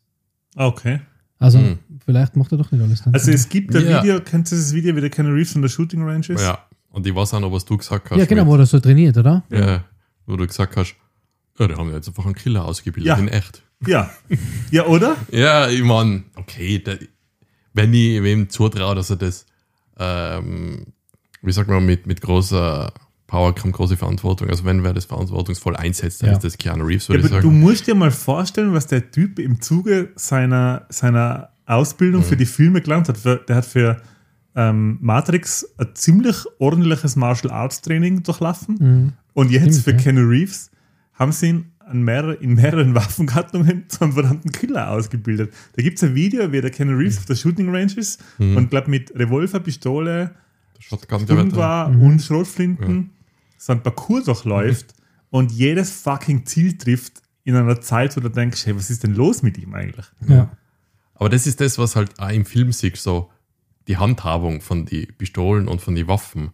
[0.56, 1.00] Okay.
[1.40, 1.80] Also Hm.
[2.06, 3.16] vielleicht macht er doch nicht alles Stunt.
[3.16, 4.04] Also es gibt ein Ja.
[4.04, 6.42] Video, kennst du das Video, wie der Keanu Reeves von der Shooting Range ist?
[6.42, 6.60] Ja.
[6.92, 8.18] Und ich weiß auch noch, was du gesagt hast.
[8.20, 9.44] ja, genau, mit- wo er so trainiert, oder?
[9.50, 9.84] Ja,
[10.26, 10.96] wo du gesagt hast,
[11.58, 13.16] ja, die haben ja jetzt einfach einen Killer ausgebildet, Ja.
[13.18, 13.64] in echt.
[13.88, 14.10] Ja,
[14.72, 15.16] ja oder?
[15.32, 16.94] Ja, ich meine, okay, da,
[17.74, 19.46] wenn ich wem zutraue, dass er das,
[19.98, 20.88] ähm,
[21.42, 22.94] wie sagt man, mit, mit großer
[23.28, 24.50] Power kommt große Verantwortung.
[24.50, 26.36] Also wenn wer das verantwortungsvoll einsetzt, dann Ja.
[26.36, 27.60] ist das Keanu Reeves, Ja, würde ich aber du sagen.
[27.62, 32.26] musst dir mal vorstellen, was der Typ im Zuge seiner, seiner Ausbildung Mhm.
[32.26, 33.24] für die Filme gelernt hat.
[33.48, 34.02] Der hat für
[34.56, 38.76] ähm, Matrix ein ziemlich ordentliches Martial Arts Training durchlaufen.
[38.80, 39.14] Mhm.
[39.34, 39.98] Und jetzt Stimmt, für ja.
[39.98, 40.72] Keanu Reeves
[41.14, 45.54] haben sie ihn an mehrere, in mehreren Waffengattungen zum verdammten Killer ausgebildet.
[45.76, 48.58] Da gibt es ein Video, wie der Keanu Reeves auf der Shooting Range ist Mhm.
[48.58, 50.32] und glaube mit Revolver, Pistole,
[50.90, 51.56] Wetter.
[51.56, 52.02] war Mhm.
[52.02, 53.12] und Schrotflinten
[53.58, 54.94] so ein Parcours durchläuft
[55.30, 59.16] und jedes fucking Ziel trifft in einer Zeit, wo du denkst, hey, was ist denn
[59.16, 60.06] los mit ihm eigentlich?
[60.28, 60.50] Ja.
[61.16, 63.30] Aber das ist das, was halt auch im Film siehst, so
[63.88, 66.52] die Handhabung von die Pistolen und von die Waffen.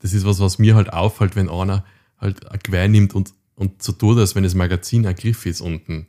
[0.00, 1.84] Das ist was, was mir halt auffällt, wenn einer
[2.18, 5.60] halt ein Gewehr nimmt und, und so tut, als wenn das Magazin ein Griff ist
[5.60, 6.06] unten.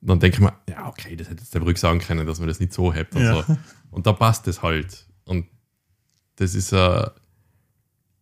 [0.00, 2.48] Dann denke ich mir, ja, okay, das hätte jetzt der Brück sagen können, dass man
[2.48, 3.42] das nicht so hebt und Ja.
[3.42, 3.56] so.
[3.90, 5.06] Und da passt es halt.
[5.24, 5.46] Und
[6.36, 7.06] das ist, äh,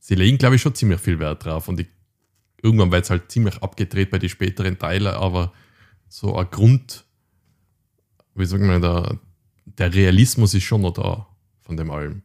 [0.00, 1.68] sie legen, glaube ich, schon ziemlich viel Wert drauf.
[1.68, 1.88] Und ich,
[2.62, 5.52] irgendwann wird es halt ziemlich abgedreht bei den späteren Teilen, aber
[6.08, 7.04] so ein Grund,
[8.34, 9.18] wie sagen wir, der,
[9.66, 11.26] der Realismus ist schon noch da
[11.68, 12.22] von dem allem.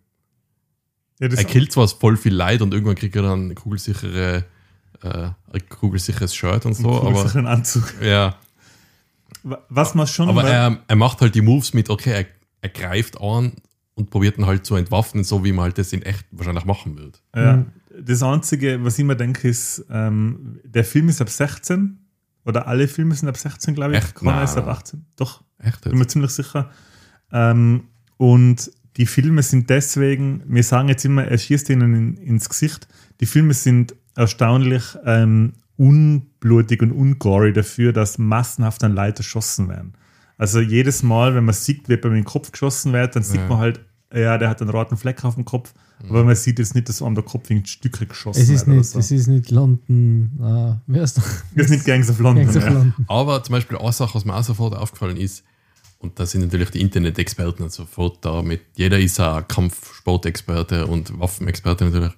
[1.20, 4.46] Ja, das Er killt zwar voll viel Leid und irgendwann kriegt er dann kugelsichere,
[5.04, 5.08] äh,
[5.52, 7.94] ein kugelsicheres Shirt und so, aber aber Anzug.
[8.02, 8.36] ja,
[9.70, 12.26] Was man schon aber mal- er, er macht halt die Moves mit, okay, er,
[12.62, 13.52] er greift an
[13.96, 16.98] und probiert ihn halt zu entwaffnen, so wie man halt das in echt wahrscheinlich machen
[16.98, 17.22] wird.
[17.36, 17.58] Ja.
[17.58, 17.66] Mhm.
[18.02, 22.00] Das Einzige, was ich mir denke, ist, ähm, der Film ist ab 16
[22.46, 24.00] oder alle Filme sind ab 16, glaube ich.
[24.04, 24.16] Echt?
[24.16, 24.46] Corona Nein.
[24.46, 25.06] ist ab 18.
[25.18, 26.72] Doch, Echt bin mir ziemlich sicher.
[27.32, 27.84] Ähm,
[28.18, 32.88] und die Filme sind deswegen, wir sagen jetzt immer, er schießt ihnen in, ins Gesicht.
[33.22, 39.94] Die Filme sind erstaunlich ähm, unblutig und ungory dafür, dass massenhaft an Leute erschossen werden.
[40.38, 43.24] Also jedes Mal, wenn man sieht, wie bei mir in den Kopf geschossen wird, dann
[43.24, 43.48] sieht Ja.
[43.48, 43.82] man halt,
[44.14, 45.74] ja, der hat einen roten Fleck auf dem Kopf,
[46.08, 48.78] aber man sieht jetzt nicht, dass einem der Kopf in Stücke geschossen Es ist wird.
[48.78, 49.16] nicht, oder es so.
[49.16, 50.32] ist nicht London.
[50.42, 51.24] Ah, wer ist doch?
[51.56, 52.44] Das ist nicht Gangs of London.
[52.46, 52.70] Gangs of ja.
[52.70, 53.06] London.
[53.08, 55.44] Aber zum Beispiel eine Sache, was mir auch sofort aufgefallen ist,
[56.04, 61.86] und da sind natürlich die Internet-Experten sofort da mit, jeder ist ein Kampfsportexperte und Waffenexperte
[61.86, 62.14] natürlich,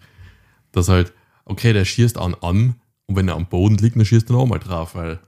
[0.71, 1.13] dass halt,
[1.45, 4.59] okay, der schießt an an und wenn er am Boden liegt, dann schießt er nochmal
[4.59, 5.19] drauf, weil,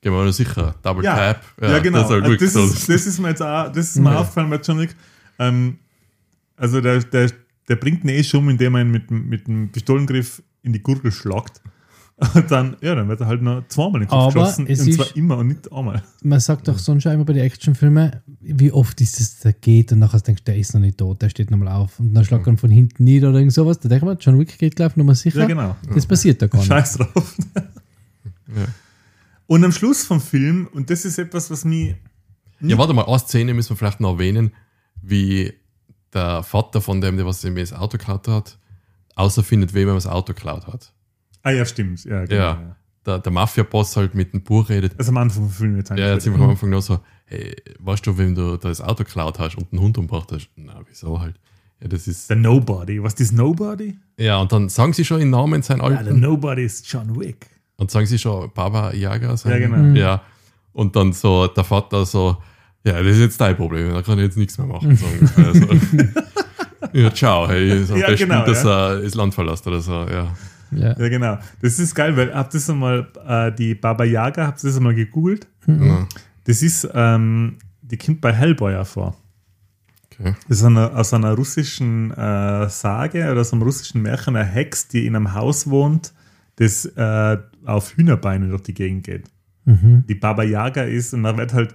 [0.00, 1.44] gehen wir mal sicher, Double Ja, Tap.
[1.60, 1.98] ja, genau.
[1.98, 2.64] Das ist, halt Also wirklich das, so.
[2.64, 4.18] ist, das ist mir jetzt auch, das ist mir Ja.
[4.20, 4.96] aufgefallen bei John Wick.
[5.38, 5.78] Ähm,
[6.56, 7.30] also der, der,
[7.68, 11.12] der bringt ihn eh schon indem er ihn mit, mit dem Pistolengriff in die Gurgel
[11.12, 11.60] schlagt.
[12.34, 14.66] Und dann, ja, dann wird er halt noch zweimal in den Kopf Aber geschossen.
[14.68, 16.02] es und zwar ist- immer und nicht einmal.
[16.24, 19.92] Man sagt doch sonst schon immer bei den Actionfilmen, wie oft ist es, der geht
[19.92, 22.24] und nachher denkst du, der ist noch nicht tot, der steht nochmal auf und dann
[22.24, 23.78] schlägt er ihn von hinten nieder oder irgend sowas.
[23.78, 25.38] Da denkt man, John Wick geht gleich nochmal sicher.
[25.40, 25.76] Ja, genau.
[25.94, 26.66] Das passiert da gar nicht.
[26.66, 27.36] Scheiß drauf.
[28.48, 28.64] Ja.
[29.46, 31.94] Und am Schluss vom Film, und das ist etwas, was mich.
[32.60, 34.50] Ja, warte mal, eine Szene müssen wir vielleicht noch erwähnen,
[35.02, 35.52] wie
[36.12, 38.58] der Vater von dem, der was ihm das Auto geklaut hat,
[39.14, 40.92] außerfindet, wem er das Auto geklaut hat.
[41.42, 42.04] Ah ja, stimmt.
[42.04, 42.50] Ja, genau, Ja.
[42.52, 42.76] ja.
[43.06, 44.92] Der, der Mafia-Boss halt mit dem Buch redet.
[44.98, 47.54] Also am Anfang vom Film jetzt Ja, jetzt sind wir am Anfang noch so, hey,
[47.78, 50.50] weißt du, wem du das Auto geklaut hast und einen Hund umgebracht hast?
[50.56, 51.36] Na, wieso halt?
[51.80, 52.28] Ja, das ist.
[52.28, 53.02] The Nobody.
[53.02, 53.96] Was ist Nobody?
[54.18, 56.20] Ja, und dann sagen sie schon den Namen sein Ja, the alten.
[56.20, 57.46] Nobody ist John Wick.
[57.76, 59.36] Und sagen sie schon Baba Yaga.
[59.36, 59.76] Sein, Ja, genau.
[59.78, 59.96] Mhm.
[59.96, 60.20] Ja.
[60.72, 62.36] Und dann so der Vater so,
[62.84, 64.96] ja, das ist jetzt dein Problem, da kann ich jetzt nichts mehr machen.
[64.96, 65.06] So.
[66.92, 68.90] ja, ciao, hey, ist am Ja, besten, genau, dass ja.
[68.94, 70.34] er das Land verlässt oder so, ja.
[70.70, 70.98] Ja.
[70.98, 71.38] Ja, genau.
[71.62, 74.76] Das ist geil, weil habt ihr das einmal, äh, die Baba Yaga, habt ihr das
[74.76, 75.46] einmal gegoogelt?
[75.66, 76.06] Ja.
[76.44, 79.16] Das ist, ähm, die kommt bei Hellboy vor.
[80.10, 80.34] Okay.
[80.48, 84.88] Das ist eine, aus einer russischen äh, Sage oder aus einem russischen Märchen eine Hex,
[84.88, 86.12] die in einem Haus wohnt,
[86.56, 89.30] das äh, auf Hühnerbeinen durch die Gegend geht.
[89.64, 90.04] Mhm.
[90.08, 91.74] Die Baba Yaga ist, und da wird halt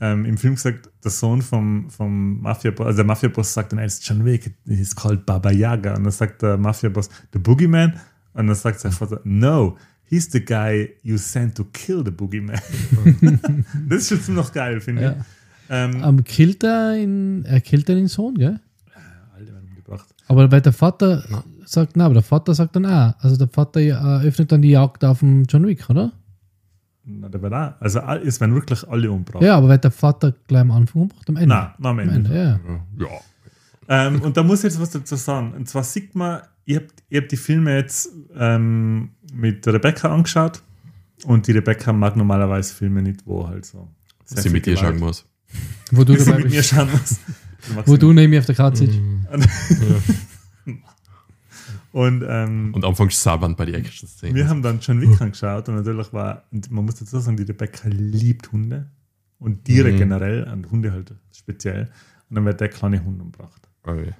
[0.00, 3.86] ähm, im Film gesagt, der Sohn vom, vom Mafia-Boss, also der Mafia-Boss sagt dann, er
[3.86, 5.94] ist John Wick, he's called Baba Yaga.
[5.94, 7.94] Und dann sagt der Mafia-Boss, the Boogeyman.
[8.36, 12.58] Und dann sagt sein Vater, no, he's the guy you sent to kill the Boogeyman.
[13.88, 15.10] das ist schon ziemlich geil, finde Ja.
[15.12, 15.16] ich.
[15.68, 18.60] Ähm, Ähm, killt er, in, er killt den Sohn, gell?
[19.34, 20.06] Alle werden umgebracht.
[20.28, 21.24] Aber weil der Vater
[21.64, 23.92] sagt, na, aber der Vater sagt dann auch, also der Vater äh,
[24.26, 26.12] öffnet dann die Jagd auf den John Wick, oder?
[27.04, 29.42] Na, der wird auch, also all- es werden wirklich alle umgebracht.
[29.42, 31.48] Ja, aber weil der Vater gleich am Anfang umbracht, am Ende.
[31.54, 32.14] Nein, na, am am Ende.
[32.14, 32.60] Ende,
[32.98, 33.06] ja.
[33.88, 34.06] Ja.
[34.08, 35.52] Ähm, und da muss ich jetzt was dazu sagen.
[35.52, 40.62] Und zwar sieht man, ich habe hab die Filme jetzt ähm, mit Rebecca angeschaut
[41.24, 43.88] und die Rebecca mag normalerweise Filme nicht, wo halt so.
[44.24, 45.24] sehr sie mit dir schauen muss.
[45.92, 46.68] Wo du dabei mit mir bist.
[46.70, 47.18] schauen muss.
[47.68, 48.98] Die mag Wo du neben mir auf der Karte sitzt.
[51.92, 54.34] Und ähm, Und anfangs sabbernd bei den Action-Szenen.
[54.34, 57.44] wir haben dann John Wick angeschaut und natürlich war, und man muss dazu sagen, die
[57.44, 58.90] Rebecca liebt Hunde
[59.38, 59.96] und Tiere Mhm.
[59.96, 61.88] generell und Hunde halt speziell.
[62.28, 63.66] Und dann wird der kleine Hund umgebracht.
[63.84, 64.12] Okay.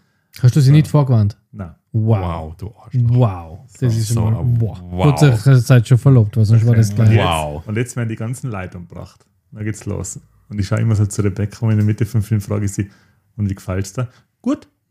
[0.42, 1.38] Hast du sie nicht vorgewarnt?
[1.52, 1.74] Nein.
[1.92, 2.20] Wow.
[2.20, 3.02] Wow, du Arschloch.
[3.16, 3.58] Wow.
[3.72, 4.78] Das So, ist so, schon mal, wow.
[4.82, 5.18] wow.
[5.20, 7.10] Gut, ihr seid schon verlobt, weil sonst war das Und gleich.
[7.12, 7.66] jetzt, Wow.
[7.66, 9.24] Und jetzt werden die ganzen Leute umgebracht.
[9.52, 10.20] Da geht's los.
[10.48, 12.72] Und ich schaue immer so zu Rebecca und in der Mitte vom Film frage ich
[12.72, 12.90] sie,
[13.36, 14.08] und wie gefällt's dir?
[14.42, 14.68] Gut.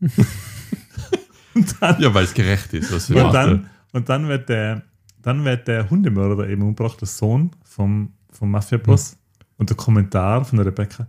[1.80, 3.34] dann, Ja, weil es gerecht ist, was wir und machen.
[3.34, 4.82] dann, und dann wird der,
[5.22, 9.16] dann wird der Hundemörder eben umgebracht, der Sohn vom, vom Mafia-Boss.
[9.58, 11.06] Und der Kommentar von der Rebecca,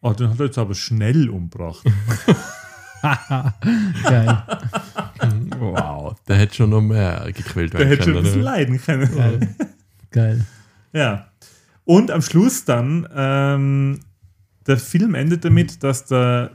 [0.00, 1.84] oh, den hat er jetzt aber schnell umgebracht.
[4.04, 4.42] Geil.
[5.58, 8.24] Wow, der hätte schon noch mehr gequält Der werden hätte schon ein können.
[8.24, 9.14] bisschen leiden können.
[9.14, 9.54] Geil.
[10.10, 10.46] Geil.
[10.92, 11.28] Ja.
[11.84, 14.00] Und am Schluss dann, ähm,
[14.66, 16.52] der Film endet damit, dass der.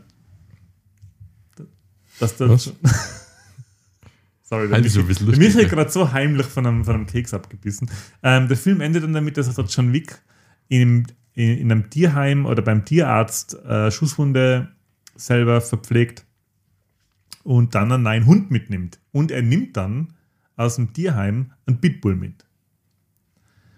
[2.20, 2.50] Dass der.
[2.50, 2.72] Was?
[4.44, 6.86] Sorry, der ist Michi, ein bisschen der lustig, Michi hat gerade so heimlich von einem,
[6.86, 7.90] von einem Keks abgebissen.
[8.22, 10.22] Ähm, der Film endet dann damit, dass der John Wick
[10.68, 14.70] in, in, in einem Tierheim oder beim Tierarzt äh, Schusswunde
[15.16, 16.26] selber verpflegt
[17.46, 19.00] und dann einen neuen Hund mitnimmt.
[19.12, 20.14] Und er nimmt dann
[20.58, 22.44] aus dem Tierheim einen Pitbull mit.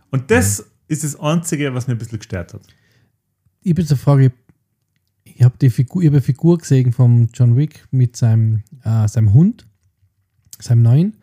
[0.10, 2.62] Und das ist das Einzige, was mir ein bisschen gestört hat.
[3.62, 4.32] Ich habe jetzt eine Frage.
[5.26, 9.06] Ich habe die Figur, ich hab eine Figur gesehen vom John Wick mit seinem, äh,
[9.10, 9.68] seinem Hund,
[10.60, 11.18] seinem neuen.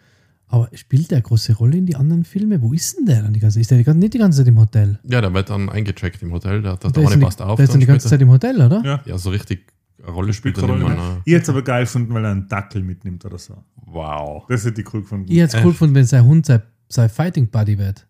[0.47, 2.61] Aber spielt der eine große Rolle in die anderen Filme?
[2.61, 4.49] Wo ist denn der dann die ganze Ist der die ganze, nicht die ganze Zeit
[4.49, 5.01] im Hotel?
[5.05, 7.25] Ja, der wird dann eingecheckt im Hotel, der, der, Der der ist, eine dann die,
[7.25, 7.57] passt auf.
[7.57, 8.09] der ist dann die ganze.
[8.09, 8.83] Zeit im Hotel, oder?
[8.85, 9.01] Ja.
[9.07, 9.73] Ja, so richtig
[10.05, 10.67] eine Rolle spielt mehr.
[10.69, 11.23] Rolle ne?
[11.25, 13.65] Ich hätte es aber geil gefunden, weil er einen Dackel mitnimmt oder so.
[13.87, 14.45] Wow.
[14.49, 15.31] Das hätte ich cool gefunden.
[15.31, 18.07] Ich hätte es cool gefunden, wenn sein Hund sein, sein Fighting Buddy wird.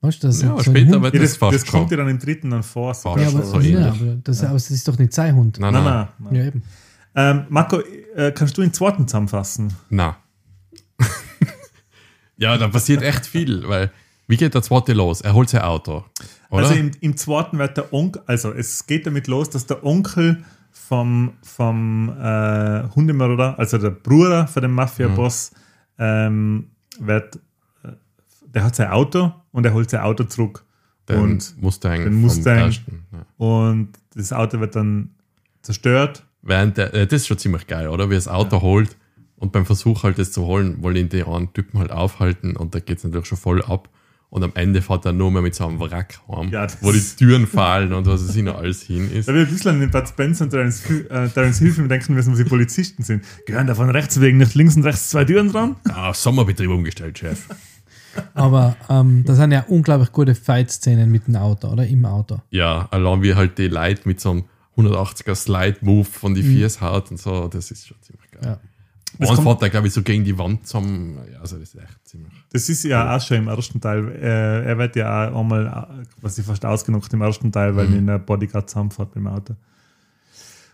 [0.00, 1.90] Weißt du, das Ja, so später Hund, wird ja, das, das, fast das kommt kommen.
[1.90, 2.94] ja dann im dritten dann vor.
[2.94, 3.22] So Fast.
[3.22, 5.58] ja, aber, so ja, aber das, aber das ist doch nicht sein Hund.
[5.58, 5.94] Nein, Nein, nein.
[5.94, 6.34] nein, nein.
[6.34, 6.62] Ja, eben.
[7.14, 7.80] Ähm, Marco,
[8.14, 9.72] äh, kannst du in zweiten zusammenfassen?
[9.88, 10.16] Na.
[12.36, 13.90] ja, da passiert echt viel, weil
[14.28, 15.20] wie geht der zweite los?
[15.20, 16.04] Er holt sein Auto.
[16.50, 16.68] Oder?
[16.68, 20.44] Also im, im zweiten wird der Onkel, also es geht damit los, dass der Onkel
[20.88, 25.50] vom, vom äh, Hundemörder, also der Bruder von dem Mafia-Boss,
[25.98, 26.70] ähm,
[27.00, 27.36] wird,
[27.82, 27.92] äh,
[28.42, 30.64] der hat sein Auto und er holt sein Auto zurück.
[31.08, 32.58] den und, Mustang, den Mustang.
[32.58, 33.26] ersten, ja.
[33.36, 35.10] und das Auto wird dann
[35.62, 36.24] zerstört.
[36.42, 38.08] Während der, äh, das ist schon ziemlich geil, oder?
[38.08, 38.96] Wie er das Auto holt
[39.36, 42.76] und beim Versuch halt das zu holen, wollen ihn die anderen Typen halt aufhalten und
[42.76, 43.88] da geht es natürlich schon voll ab.
[44.28, 46.90] Und am Ende fährt er nur mehr mit so einem Wrack heim, Ja, das wo
[46.92, 49.28] die Türen fallen und was es hin alles hin ist.
[49.28, 52.14] Da wir ein bisschen an den Bud Spencer und Terence, äh, Terence Hill Film denken
[52.14, 53.24] müssen, wo sie Polizisten sind.
[53.46, 55.76] Gehören da von rechts wegen nicht links und rechts zwei Türen dran?
[55.88, 57.46] Ah, Sommerbetrieb umgestellt, Chef.
[58.34, 61.86] Aber ähm, da sind ja unglaublich gute Fight-Szenen mit dem Auto, oder?
[61.86, 62.40] Im Auto.
[62.50, 64.44] Ja, allein wie halt die Leute mit so einem
[64.76, 68.42] 180er Slide-Move von die Viers haut und so, das ist schon ziemlich geil.
[68.44, 68.60] Ja.
[69.18, 71.16] Das kommt- fährt er, glaube ich, so gegen die Wand zum.
[71.32, 72.32] Ja, also das ist echt ziemlich.
[72.52, 74.08] Das ist ja auch schon im ersten Teil.
[74.12, 78.06] Äh, er wird ja auch einmal äh, quasi fast ausgenockt im ersten Teil, weil ihn
[78.06, 79.54] der Bodyguard zusammenfährt mit dem Auto.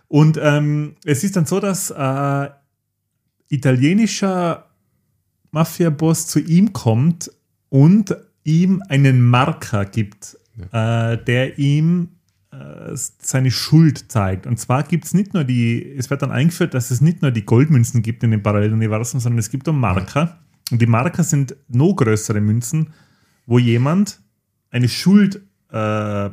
[0.08, 2.48] Und ähm, es ist dann so, dass äh,
[3.48, 4.66] italienischer
[5.50, 7.30] Mafia-Boss zu ihm kommt
[7.68, 10.36] und ihm einen Marker gibt,
[10.72, 12.08] äh, der ihm
[12.94, 14.46] seine Schuld zeigt.
[14.46, 17.30] Und zwar gibt es nicht nur die, es wird dann eingeführt, dass es nicht nur
[17.30, 20.38] die Goldmünzen gibt in dem Paralleluniversum, sondern es gibt auch Marker.
[20.70, 22.90] Und die Marker sind noch größere Münzen,
[23.46, 24.20] wo jemand
[24.70, 26.26] eine Schuld äh,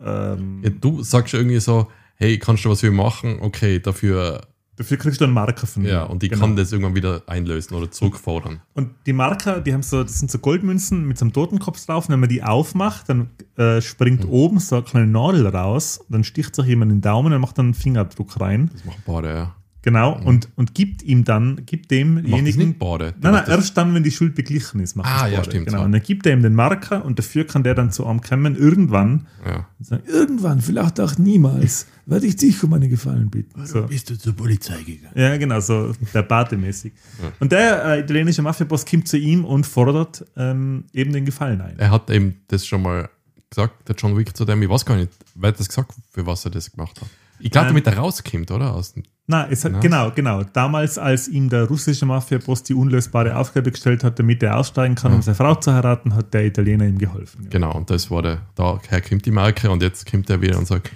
[0.00, 3.38] ähm, Ja, du sagst irgendwie so, hey, kannst du was für machen?
[3.40, 4.46] Okay, dafür.
[4.78, 5.90] Dafür kriegst du einen Marker von mir.
[5.90, 6.40] Ja, und die Genau.
[6.40, 8.60] kann das irgendwann wieder einlösen oder zurückfordern.
[8.74, 12.06] Und die Marker, die haben so, das sind so Goldmünzen mit so einem Totenkopf drauf.
[12.08, 14.30] Und wenn man die aufmacht, dann äh, springt Mhm.
[14.30, 16.00] oben so eine kleine Nadel raus.
[16.08, 18.70] Dann sticht sich jemand in den Daumen und macht dann einen Fingerabdruck rein.
[18.72, 19.54] Das machen beide, ja.
[19.88, 20.20] Genau.
[20.22, 22.16] Und, und gibt ihm dann, gibt Mhm.
[22.16, 22.68] Demjenigen.
[22.68, 23.04] nicht beide.
[23.04, 25.44] Nein, nein, Macht das- erst dann, wenn die Schuld beglichen ist, macht Ah, das ja,
[25.44, 25.78] stimmt, Genau.
[25.78, 25.84] so.
[25.84, 28.54] Und dann gibt er ihm den Marker und dafür kann der dann zu einem kommen,
[28.56, 29.26] irgendwann.
[29.46, 29.66] ja.
[29.78, 33.64] Und sagen, irgendwann, vielleicht auch niemals, werde ich dich um eine Gefallen bitten.
[33.66, 33.82] So.
[33.82, 35.12] Bist du zur Polizei gegangen?
[35.14, 36.92] Ja, genau, so der Bate-mäßig.
[37.40, 41.78] Und der äh, italienische Mafia-Boss kommt zu ihm und fordert ähm, eben den Gefallen ein.
[41.78, 43.08] Er hat eben das schon mal
[43.50, 46.26] gesagt, der John Wick zu dem, ich weiß gar nicht, wer hat das gesagt, für
[46.26, 47.08] was er das gemacht hat.
[47.40, 48.74] Ich glaube, Ähm, damit er rauskommt, oder?
[48.74, 49.80] Aus dem, Na, es hat, Na?
[49.80, 50.42] genau, genau.
[50.42, 55.12] Damals, als ihm der russische Mafia-Boss die unlösbare Aufgabe gestellt hat, damit er aussteigen kann,
[55.12, 57.44] um seine Frau zu heiraten, hat der Italiener ihm geholfen.
[57.44, 57.50] Ja.
[57.50, 60.66] genau, und das war der, daher kommt die Marke und jetzt kommt er wieder und
[60.66, 60.90] sagt,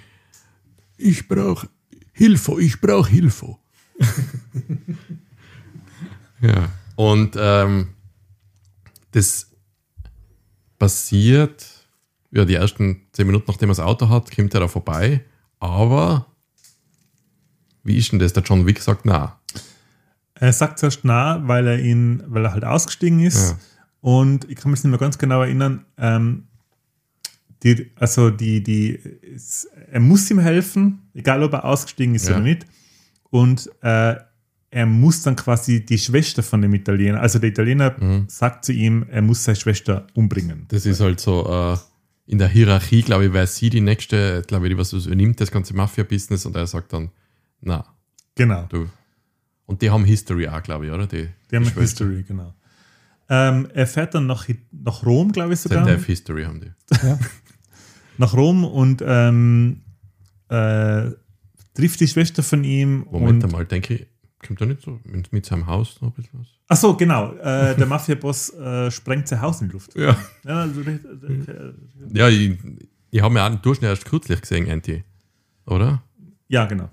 [0.96, 1.68] ich brauche
[2.12, 3.57] Hilfe, ich brauche Hilfe.
[6.40, 7.88] ja, und ähm,
[9.12, 9.50] das
[10.78, 11.66] passiert,
[12.31, 15.24] ja, die ersten zehn Minuten, nachdem er das Auto hat, kommt er da vorbei,
[15.61, 16.26] aber
[17.85, 18.33] wie ist denn das?
[18.33, 19.38] Der John Wick sagt, na,
[20.35, 23.51] Er sagt zuerst na, weil er ihn, weil er halt ausgestiegen ist.
[23.53, 23.59] Ja.
[24.01, 26.45] Und ich kann mich nicht mehr ganz genau erinnern, ähm,
[27.62, 28.99] die, also die, die,
[29.35, 32.35] es, er muss ihm helfen, egal ob er ausgestiegen ist Ja.
[32.35, 32.66] oder nicht.
[33.31, 34.16] Und äh,
[34.71, 38.25] er muss dann quasi die Schwester von dem Italiener, also der Italiener Mhm.
[38.29, 40.64] sagt zu ihm, er muss seine Schwester umbringen.
[40.68, 41.77] Das ist halt so, äh,
[42.27, 45.51] in der Hierarchie, glaube ich, wäre sie die nächste, glaube ich, die was übernimmt, das
[45.51, 47.11] ganze Mafia-Business und er sagt dann,
[47.62, 47.85] na,
[48.35, 48.66] Genau.
[48.68, 48.88] du.
[49.66, 51.07] Und die haben History auch, glaube ich, oder?
[51.07, 52.55] Die, Die haben eine History, genau.
[53.29, 55.85] Ähm, er fährt dann nach, nach Rom, glaube ich sogar.
[55.85, 56.72] ZDF History haben die.
[57.07, 57.18] Ja.
[58.18, 59.81] nach Rom und ähm,
[60.48, 61.11] äh,
[61.75, 63.07] trifft die Schwester von ihm.
[63.11, 64.07] Moment einmal, denke ich,
[64.46, 66.48] kommt da nicht so mit, mit seinem Haus noch ein bisschen was?
[66.68, 67.33] Ach so, genau.
[67.35, 69.94] Äh, der Mafia-Boss äh, sprengt sein Haus in die Luft.
[69.94, 70.16] Ja.
[70.44, 70.83] Ja, also,
[72.12, 72.59] Ja, ich,
[73.11, 75.05] ich habe mir auch durch erst kürzlich gesehen, Anti.
[75.66, 76.03] Oder?
[76.48, 76.90] ja, genau.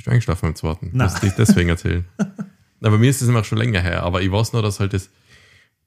[0.00, 0.04] Ja.
[0.04, 0.90] Bist du eingeschlafen beim zweiten?
[0.92, 1.08] Nein.
[1.10, 2.04] Musst du deswegen erzählen.
[2.80, 4.94] Na, bei mir ist das immer schon länger her, aber ich weiß nur, dass halt
[4.94, 5.10] das,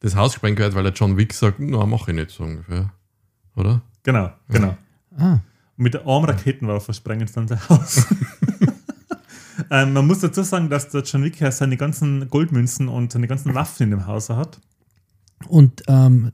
[0.02, 2.92] das Haus gesprengt wird, weil der John Wick sagt, na, mache ich nicht so ungefähr.
[3.56, 3.82] Oder?
[4.04, 4.78] Genau, genau.
[5.18, 5.40] Ah,
[5.78, 8.06] Und mit der Raketenwerfer sprengen sie dann sein Haus.
[9.72, 13.28] ähm, man muss dazu sagen, dass der John Wick ja seine ganzen Goldmünzen und seine
[13.28, 14.60] ganzen Waffen in dem Haus hat.
[15.48, 16.32] und ähm,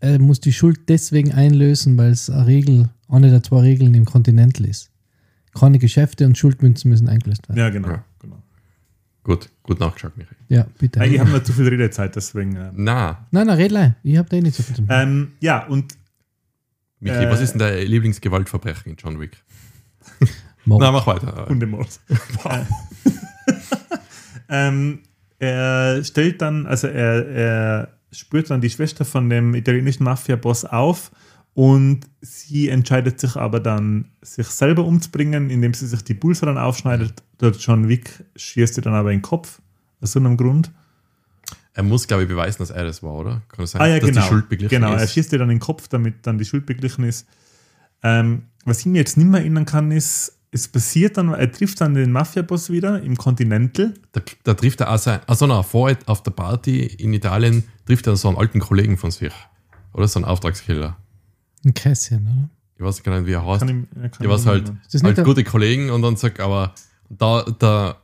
[0.00, 4.04] er muss die Schuld deswegen einlösen, weil es eine Regel, eine der zwei Regeln im
[4.04, 4.90] Kontinental ist.
[5.54, 7.58] Keine Geschäfte und Schuldmünzen müssen eingelöst werden.
[7.58, 7.88] Ja, genau.
[7.88, 8.04] Ja.
[8.20, 8.42] genau.
[9.24, 10.36] Gut, gut nachgeschaut, Michael.
[10.48, 11.00] Ja, bitte.
[11.00, 12.56] Äh, Ich habe nur zu viel Redezeit, deswegen.
[12.56, 13.96] Äh, Na, nein, nein, Redlein.
[14.02, 14.88] Ich habe da eh nicht so viel zu tun.
[14.90, 15.96] ähm, ja, und
[17.00, 19.36] Michael, Äh, was ist denn dein Lieblingsgewaltverbrechen in John Wick?
[20.64, 20.80] Mord.
[20.82, 21.46] Na, mach weiter.
[21.48, 22.00] Hundemord.
[24.48, 25.00] ähm,
[25.38, 31.10] er stellt dann, also er, er spürt dann die Schwester von dem italienischen Mafia-Boss auf
[31.58, 36.56] Und sie entscheidet sich aber dann, sich selber umzubringen, indem sie sich die Pulse dann
[36.56, 37.20] aufschneidet.
[37.40, 39.60] Der John Wick schießt ihr dann aber in den Kopf,
[40.00, 40.70] aus so einem Grund.
[41.74, 43.42] Er muss, glaube ich, beweisen, dass er das war, oder?
[43.48, 44.20] Kann es sein, Ah ja, dass genau.
[44.20, 45.14] die Schuld beglichen genau, er ist?
[45.14, 47.26] schießt dir dann in den Kopf, damit dann die Schuld beglichen ist.
[48.04, 51.80] Ähm, was ich mir jetzt nicht mehr erinnern kann, ist, es passiert dann, er trifft
[51.80, 53.94] dann den Mafia-Boss wieder im Continental.
[54.12, 58.06] Da, da trifft er auch sein, also na, vor auf der Party in Italien trifft
[58.06, 59.32] er so einen alten Kollegen von sich.
[59.92, 60.96] Oder so einen Auftragskiller.
[61.64, 62.48] Ein Kässchen, oder?
[62.76, 63.60] Ich weiß gar nicht, wie er heißt.
[63.66, 66.74] Kann ich, kann ich halt, nicht halt der- gute Kollegen und dann sagt, aber
[67.08, 67.96] da, da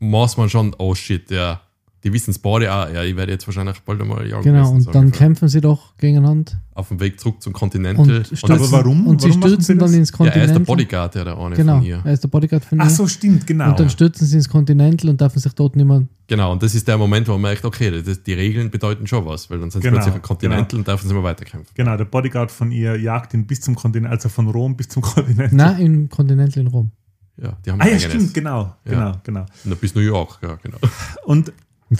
[0.00, 1.60] muss man schon, oh shit, ja,
[2.02, 4.86] die wissen es beide auch, ja, ich werde jetzt wahrscheinlich bald einmal jagen Genau, müssen,
[4.88, 5.26] und dann ungefähr.
[5.26, 6.52] kämpfen sie doch gegeneinander.
[6.74, 8.24] auf dem Weg zurück zum Und Continental.
[8.24, 9.06] stürzen, Aber warum?
[9.06, 11.54] Und sie Warum sie stürzen dann ins ja, er ist der Bodyguard, ja, der eine
[11.56, 12.00] Genau, von ihr.
[12.02, 12.84] er ist der Bodyguard von ihr.
[12.84, 13.68] Ach so, stimmt, genau.
[13.70, 16.04] Und dann stürzen sie ins Continental und dürfen sich dort nicht mehr.
[16.26, 19.26] Genau, und das ist der Moment, wo man merkt, okay, das, die Regeln bedeuten schon
[19.26, 21.72] was, weil dann sind sie Genau, plötzlich auf Continental und dürfen sie immer weiterkämpfen.
[21.74, 25.02] genau, der Bodyguard von ihr jagt ihn bis zum Kontinent, also von Rom bis zum
[25.02, 25.52] Kontinent.
[25.52, 26.92] Nein, im Continental in Rom.
[27.36, 28.04] Ja, die haben Ah ja, eigenes.
[28.12, 28.90] stimmt, genau, Ja.
[28.90, 29.46] genau, genau.
[29.64, 30.78] Und bis New York, ja, genau.
[31.24, 31.52] Und.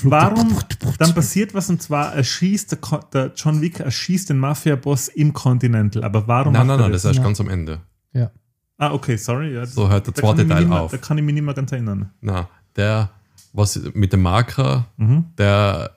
[0.02, 0.56] Warum,
[0.98, 5.32] dann passiert was und zwar erschießt der, Ko- der John Wick erschießt den Mafia-Boss im
[5.32, 7.24] Continental, aber warum Nein, nein, er nein, das ist erst Nein.
[7.26, 7.80] ganz am Ende.
[8.12, 8.30] Ja.
[8.78, 9.52] Ah, okay, sorry.
[9.54, 10.90] Ja, das- So hört der zweite Teil mehr, auf.
[10.92, 12.10] Da kann ich mich nicht mehr ganz erinnern.
[12.20, 13.10] Na, der,
[13.52, 15.24] was mit dem Marker, Mhm.
[15.36, 15.96] der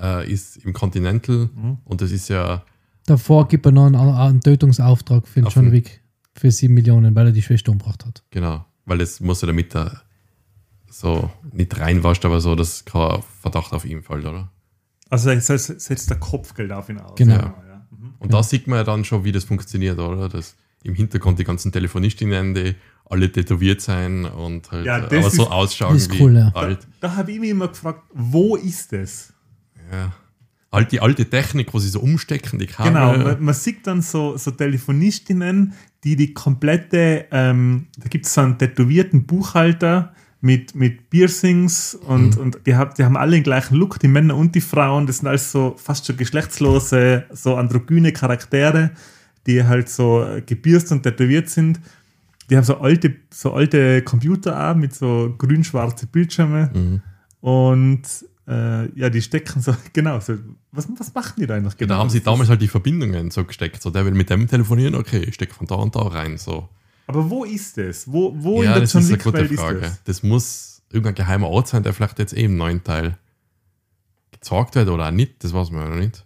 [0.00, 1.78] äh, ist im Continental Mhm.
[1.84, 2.62] und das ist ja,
[3.06, 6.00] Davor gibt er noch einen, einen Tötungsauftrag für den John Wick
[6.34, 8.22] für 7 Millionen, weil er die Schwester umgebracht hat.
[8.30, 10.00] genau, weil das muss ja damit da
[11.00, 14.50] so nicht reinwascht, aber so, dass kein Verdacht auf ihn fällt, oder?
[15.10, 17.14] Also setzt der Kopfgeld auf ihn aus.
[17.16, 17.34] Genau.
[17.34, 17.54] ja.
[17.90, 18.14] Mhm.
[18.18, 20.28] Und da sieht man ja dann schon, wie das funktioniert, oder?
[20.28, 22.74] Dass im Hintergrund die ganzen Telefonistinnen, die
[23.06, 26.36] alle tätowiert sein und halt Ja, äh, das aber so ist- ausschauen ist wie cool,
[26.36, 26.50] ja.
[26.54, 26.86] alt.
[27.00, 29.32] Da habe ich mich immer gefragt, wo ist es?
[29.92, 30.12] Ja.
[30.72, 33.16] Halt die alte Technik, wo sie so umstecken, die Genau, Kamera.
[33.16, 38.40] man, man sieht dann so, so Telefonistinnen, die die komplette, ähm, da gibt es so
[38.40, 43.76] einen tätowierten Buchhalter mit, mit Piercings und, und die, hab, die haben alle den gleichen
[43.76, 48.12] Look, die Männer und die Frauen, das sind alles so fast schon geschlechtslose, so androgyne
[48.12, 48.90] Charaktere,
[49.46, 51.80] die halt so äh, gebürst und tätowiert sind.
[52.50, 57.00] Die haben so alte, so alte Computer auch mit so grün-schwarze Bildschirme Mhm.
[57.40, 58.02] und
[58.46, 60.34] äh, ja, die stecken so, genau, so,
[60.72, 61.94] was, was machen die da eigentlich Ja, genau?
[61.94, 63.80] da haben sie damals halt die Verbindungen so gesteckt.
[63.80, 66.36] So, der will mit dem telefonieren, okay, ich stecke von da und da rein.
[66.36, 66.68] So.
[67.06, 68.10] Aber wo ist es?
[68.10, 69.80] Wo, wo ja, in der das ist eine gute Frage.
[69.80, 70.02] das?
[70.04, 70.22] Das?
[70.22, 73.18] muss irgendein geheimer Ort sein, der vielleicht jetzt eh im neuen Teil
[74.30, 76.24] gezeigt wird oder auch nicht, das weiß man ja noch nicht.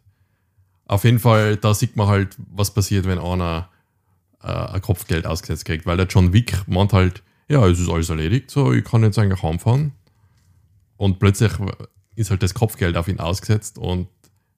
[0.86, 3.68] Auf jeden Fall, da sieht man halt, was passiert, wenn einer
[4.42, 8.10] äh, ein Kopfgeld ausgesetzt kriegt, weil der John Wick meint halt, ja, es ist alles
[8.10, 9.92] erledigt, so, ich kann jetzt eigentlich heimfahren.
[10.96, 11.52] Und plötzlich
[12.14, 14.08] ist halt das Kopfgeld auf ihn ausgesetzt und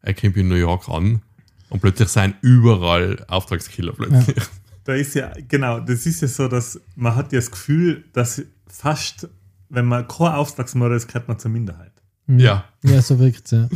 [0.02, 1.22] er kommt in New York an
[1.68, 4.42] und plötzlich seien überall Auftragskiller plötzlich.
[4.84, 8.42] Da ist ja, genau, das ist ja so, dass man hat ja das Gefühl, dass
[8.66, 9.28] fast,
[9.68, 11.92] wenn man kein Auftragsmörder ist, gehört man zur Minderheit.
[12.26, 12.38] Mhm.
[12.38, 13.68] Ja, Ja, so wirkt es, ja.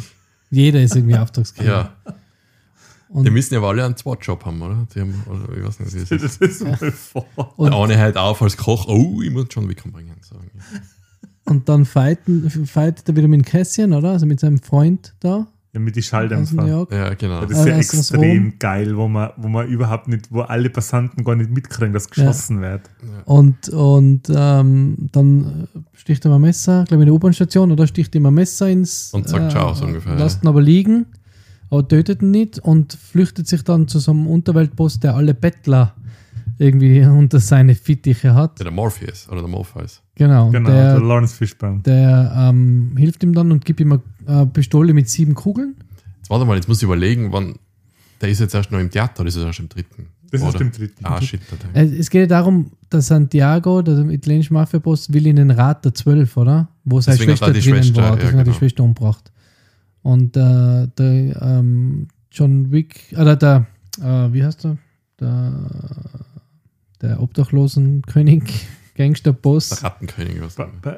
[0.50, 1.68] Jeder ist irgendwie Auftragskiller.
[2.06, 2.14] ja.
[3.08, 4.86] Und- Die müssen ja aber alle einen Zweitjob haben, oder?
[4.94, 6.40] Die haben, oder ich weiß nicht, wie es ist.
[6.40, 7.26] das mal vor.
[7.56, 10.16] Und- Der eine halt auf als Koch, oh, ich muss John Wick bringen.
[10.22, 10.36] So.
[11.44, 14.10] Und dann fighten, fightet er wieder mit Cassian, oder?
[14.12, 15.46] Also mit seinem Freund da Ja,
[15.78, 16.66] mit die aus New Schalldämpfer.
[16.66, 16.92] York.
[16.92, 17.40] Ja, genau.
[17.44, 20.40] Das ist ja Äh, aus- aus extrem geil, wo man, wo man überhaupt nicht, wo
[20.42, 22.82] alle Passanten gar nicht mitkriegen, dass geschossen wird.
[23.24, 27.72] Und, und ähm, dann äh, sticht er mal ein Messer, glaube ich, in der U-Bahn-Station,
[27.72, 29.12] oder sticht ihm ein Messer ins.
[29.12, 30.44] Und sagt Ciao, so ungefähr, Lasst ja.
[30.44, 31.06] ihn aber liegen,
[31.70, 35.94] aber tötet ihn nicht und flüchtet sich dann zu so einem Unterweltboss, der alle Bettler
[36.58, 38.58] irgendwie unter seine Fittiche hat.
[38.58, 40.02] Ja, der Morpheus oder der Morpheus.
[40.14, 40.50] Genau.
[40.50, 41.80] Genau, der der, Lawrence Fishburne.
[41.80, 45.74] der ähm, hilft ihm dann und gibt ihm eine äh, Pistole mit sieben Kugeln.
[46.18, 47.56] Jetzt warte mal, jetzt muss ich überlegen, wann.
[48.20, 50.06] Der ist jetzt erst noch im Theater, das ist erst im dritten.
[50.30, 50.60] Das ist oder?
[50.62, 51.04] im dritten.
[51.04, 51.40] Ah, shit.
[51.74, 51.82] der.
[51.82, 55.94] Äh, Es geht ja darum, dass Santiago, der italienische Mafiaboss, will in den Rat der
[55.94, 56.68] Zwölf, oder?
[56.84, 58.10] Wo seine Deswegen hat er Schwester die drinnen Schwester, war.
[58.10, 58.58] ja, Deswegen hat die genau.
[58.58, 59.32] Schwester umgebracht.
[60.02, 63.66] Und äh, der ähm, John Wick, oder der,
[64.00, 64.76] äh, wie heißt er?
[65.20, 65.52] Der,
[67.08, 68.42] der Obdachlosenkönig,
[68.96, 70.40] Gangsterboss, Der Rattenkönig.
[70.40, 70.96] Was Ba- ba-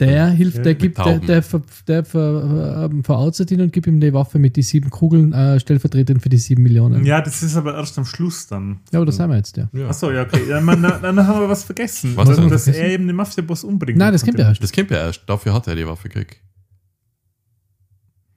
[0.00, 3.98] der hilft, der gibt, der, der, ver, der ver, ähm, verarztet ihn und gibt ihm
[3.98, 7.04] die Waffe mit die sieben Kugeln, äh, stellvertretend für die sieben Millionen.
[7.04, 8.78] Ja, das ist aber erst am Schluss dann.
[8.92, 9.68] ja aber das haben wir jetzt, ja.
[9.72, 9.88] Ja.
[9.88, 10.48] Achso, ja, okay.
[10.48, 12.12] Ja, man, dann haben wir was vergessen.
[12.16, 12.48] Was dass, denn?
[12.48, 13.98] dass er eben den Mafia-Boss umbringt.
[13.98, 14.62] Nein, das kommt ja erst.
[14.62, 16.36] Das kommt ja erst, dafür hat er die Waffe gekriegt.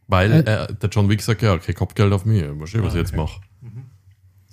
[0.08, 0.40] Weil Äh.
[0.40, 3.02] äh, der John Wick sagt, ja, okay, Kopfgeld auf mich, mal schauen, was Ah, ich
[3.02, 3.22] jetzt okay.
[3.22, 3.40] mache.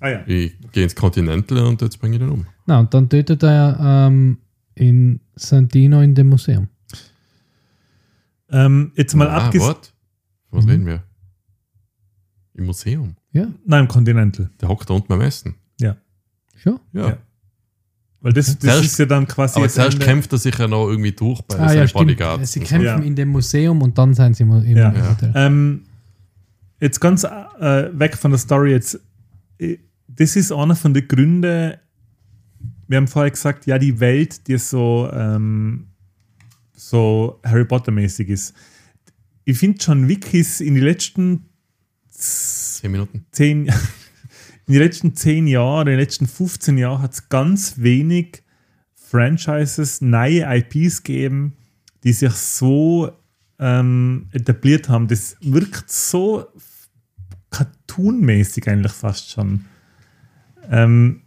[0.00, 0.20] Ah ja.
[0.26, 2.46] Ich gehe ins Continental und jetzt bringe ich den um.
[2.66, 3.78] Na, und dann tötet er
[4.08, 4.38] ähm,
[4.74, 6.68] in Santino in dem Museum.
[8.50, 9.74] Ähm, jetzt mal ah, abgesehen.
[10.50, 10.70] Was Mhm.
[10.70, 11.02] reden wir?
[12.54, 13.16] Im Museum.
[13.32, 14.50] Ja, Nein, im Continental.
[14.60, 15.54] Der hockt da unten beim Essen.
[16.56, 16.80] schon.
[16.92, 17.08] Ja.
[17.10, 17.18] Ja.
[18.20, 19.58] Weil das, das Zuerst- ist ja dann quasi.
[19.60, 22.06] Aber zuerst kämpft er sich ja noch irgendwie durch bei Ah, ja, seinen stimmt.
[22.06, 22.52] Bodyguards.
[22.52, 22.96] Sie kämpfen Ja.
[22.98, 24.92] in dem Museum und dann sind sie im, im Ja.
[25.10, 25.32] Hotel.
[25.36, 25.82] Ähm,
[26.80, 28.98] jetzt ganz äh, weg von der Story jetzt.
[30.18, 31.74] Das ist einer von den Gründen.
[32.88, 35.86] Wir haben vorher gesagt, ja, die Welt, die so, ähm,
[36.74, 38.54] so Harry Potter-mäßig ist.
[39.44, 41.46] Ich finde, John Wick ist in den letzten
[42.10, 43.26] Zehn Minuten.
[43.30, 43.66] zehn,
[44.66, 48.42] in den letzten zehn Jahren, in den letzten 15 Jahren hat es ganz wenig
[48.94, 51.56] Franchises, neue IPs gegeben,
[52.02, 53.12] die sich so
[53.60, 55.06] ähm, etabliert haben.
[55.06, 56.44] Das wirkt so
[57.50, 59.64] cartoonmäßig eigentlich fast schon.
[60.70, 61.22] Ähm,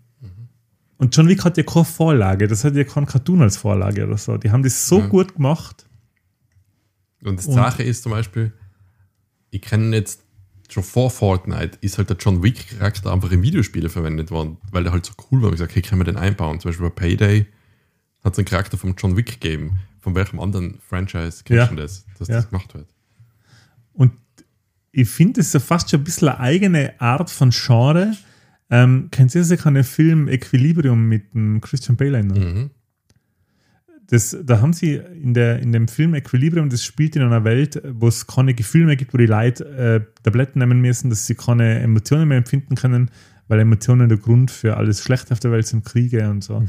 [0.98, 4.18] und John Wick hat ja keine Vorlage, das hat ja kein Cartoon als Vorlage oder
[4.18, 4.38] so.
[4.38, 5.08] Die haben das so Ja.
[5.08, 5.88] gut gemacht.
[7.24, 8.52] Und Und- Sache ist zum Beispiel,
[9.50, 10.22] ich kenne jetzt
[10.70, 14.92] schon vor Fortnite, ist halt der John Wick-Charakter einfach in Videospiele verwendet worden, weil der
[14.94, 15.50] halt so cool war.
[15.50, 16.60] Ich gesagt, hey, können wir den einbauen?
[16.60, 17.46] Zum Beispiel bei Payday
[18.24, 19.80] hat es einen Charakter vom John Wick gegeben.
[20.00, 21.68] Von welchem anderen Franchise kennst Ja.
[21.68, 22.36] du das, dass Ja.
[22.36, 22.88] das gemacht wird?
[23.94, 24.14] Und
[24.92, 28.16] ich finde, es ist ja fast schon ein bisschen eine eigene Art von Genre.
[28.72, 32.24] Ähm, kennt ihr sicher den Film Equilibrium mit dem Christian Bale?
[32.24, 32.72] Mhm.
[34.08, 37.82] Das, da haben sie in, der, in dem Film Equilibrium, das spielt in einer Welt,
[37.94, 41.36] wo es keine Gefühle mehr gibt, wo die Leute äh, Tabletten nehmen müssen, dass sie
[41.36, 43.12] keine Emotionen mehr empfinden können,
[43.48, 46.64] weil Emotionen der Grund für alles Schlechte auf der Welt sind, Kriege und so.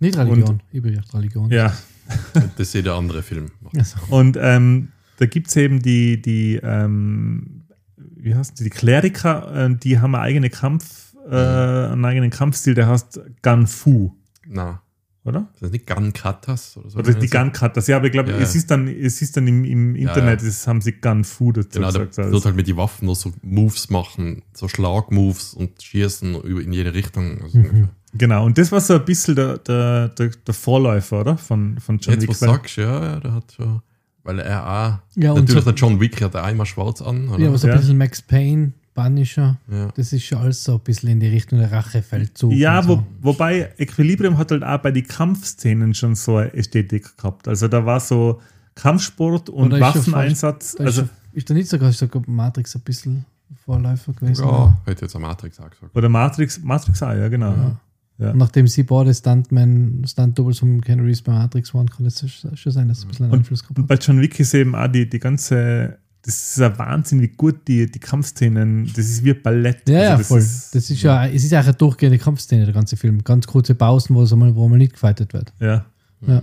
[0.00, 1.50] Nicht Religion, übrigens Religion.
[1.50, 1.72] Ja,
[2.34, 3.50] Das ist jeder andere Film.
[3.76, 7.64] Also, Und ähm, da gibt es eben die, die ähm,
[7.96, 12.74] wie heißt die, die Kleriker, äh, die haben einen eigenen Kampf, äh, einen eigenen Kampfstil,
[12.74, 14.12] der heißt Ganfu,
[14.46, 14.80] Na,
[15.24, 15.48] oder?
[15.54, 16.98] das ist nicht Gun Katas oder so.
[16.98, 17.86] Oder die Gun-Cutters.
[17.88, 18.58] Ja, aber ich glaube, Ja, es ja.
[18.60, 20.46] ist dann, es ist dann im, im Internet, ja.
[20.48, 22.30] Das haben sie Gun-Fu dazu Genau, da gesagt.
[22.32, 26.94] wird halt mit den Waffen noch so Moves machen, so Schlag-Moves und schießen in jede
[26.94, 27.42] Richtung.
[27.42, 27.88] Also ungefähr.
[28.14, 31.36] Genau, und das war so ein bisschen der, der, der, der Vorläufer, oder?
[31.36, 32.30] Von, von John Jetzt, Wick.
[32.30, 33.82] was du weil- sagst, ja, ja, der hat schon.
[34.24, 34.98] Weil er auch.
[35.20, 37.28] Ja, und natürlich, so- der John Wick hat auch immer schwarz an.
[37.28, 37.38] Oder?
[37.38, 37.78] ja, aber so ein Ja.
[37.78, 38.72] bisschen Max Payne,
[39.02, 39.88] Punisher, Ja.
[39.94, 42.52] das ist schon alles so ein bisschen in die Richtung der Rachefeldzug.
[42.52, 42.88] Ja, so.
[42.98, 47.46] wo, wobei Equilibrium hat halt auch bei den Kampfszenen schon so eine Ästhetik gehabt.
[47.46, 48.40] Also da war so
[48.74, 50.74] Kampfsport und Oder Waffeneinsatz.
[50.76, 53.24] Da ist, Also, ist da nicht sogar sogar Matrix ein bisschen
[53.64, 54.44] Vorläufer gewesen?
[54.44, 55.94] Ja, hätte jetzt am Matrix auch gesagt.
[55.96, 57.52] oder Matrix, Matrix auch, ja, genau.
[57.52, 57.80] Ja.
[58.20, 58.34] Ja.
[58.34, 62.18] Nachdem sie beide Stuntman, Stunt-Doubles vom Ken Reeves bei Matrix waren, kann es
[62.54, 63.88] schon sein, dass es ein bisschen einen Einfluss gehabt Und hat.
[63.88, 67.66] bei John Wick ist eben auch die, die ganze, das ist ein Wahnsinn, wie gut
[67.66, 69.88] die, die Kampfszenen, das ist wie Ballett.
[69.88, 70.38] Ja, ja, Also das voll.
[70.40, 73.24] Ist, das ist ja, es ist ja auch eine durchgehende Kampfszene, der ganze Film.
[73.24, 75.52] Ganz kurze Pausen, wo es einmal, wo mal nicht gefightet wird.
[75.60, 75.86] ja.
[76.26, 76.42] Ja.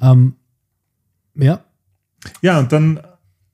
[0.00, 0.34] Ähm,
[1.36, 1.64] ja,
[2.42, 3.00] ja, und dann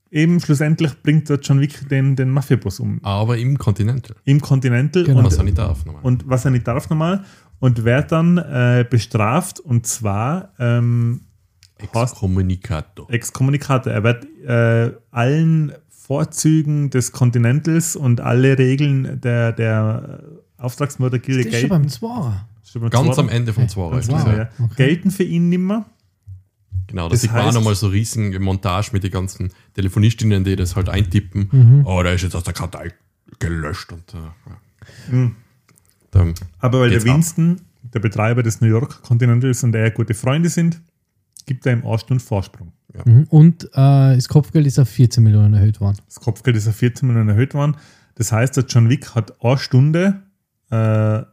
[0.09, 2.99] eben schlussendlich bringt der John Wick den, den Mafiaboss um.
[3.03, 4.15] Aber im Continental.
[4.25, 5.03] Im Continental.
[5.03, 5.19] Genau.
[5.19, 5.85] Und, Was er nicht darf.
[5.85, 6.01] Normal.
[6.03, 7.23] und was er nicht darf nochmal.
[7.59, 11.21] Und wird dann äh, bestraft und zwar ähm,
[11.77, 13.09] Exkommunikator.
[13.11, 13.91] Exkommunikator.
[13.93, 20.23] Er wird äh, allen Vorzügen des Continentals und alle Regeln der, der
[20.57, 21.83] Auftragsmördergilde das ist schon gelten.
[21.83, 22.47] beim Zwarer.
[22.89, 23.19] Ganz Zwarer.
[23.19, 23.95] am Ende vom Zwarer.
[23.97, 24.27] das, Wow.
[24.27, 24.49] ja.
[24.59, 24.73] Okay.
[24.75, 25.85] Gelten für ihn nimmer.
[26.87, 30.75] Genau, da Das auch heißt- nochmal so riesige Montage mit den ganzen Telefonistinnen, die das
[30.75, 31.49] halt eintippen.
[31.51, 31.85] Mhm.
[31.85, 32.93] Oh, der ist jetzt aus der Kartei
[33.39, 33.91] gelöscht.
[33.91, 34.57] Und, äh, ja.
[35.11, 35.35] Mhm.
[36.11, 37.05] Dann, Aber weil der ab.
[37.05, 37.61] Winston,
[37.93, 40.79] der Betreiber des New York Continentals und er gute Freunde sind,
[41.45, 42.71] gibt er ihm eine Stunde Vorsprung.
[43.05, 43.25] Mhm.
[43.29, 43.69] Und äh,
[44.15, 45.97] das Kopfgeld ist auf 14 Millionen erhöht worden.
[46.05, 47.75] Das Kopfgeld ist auf 14 Millionen erhöht worden.
[48.15, 50.21] Das heißt, der John Wick hat eine Stunde
[50.69, 51.23] äh,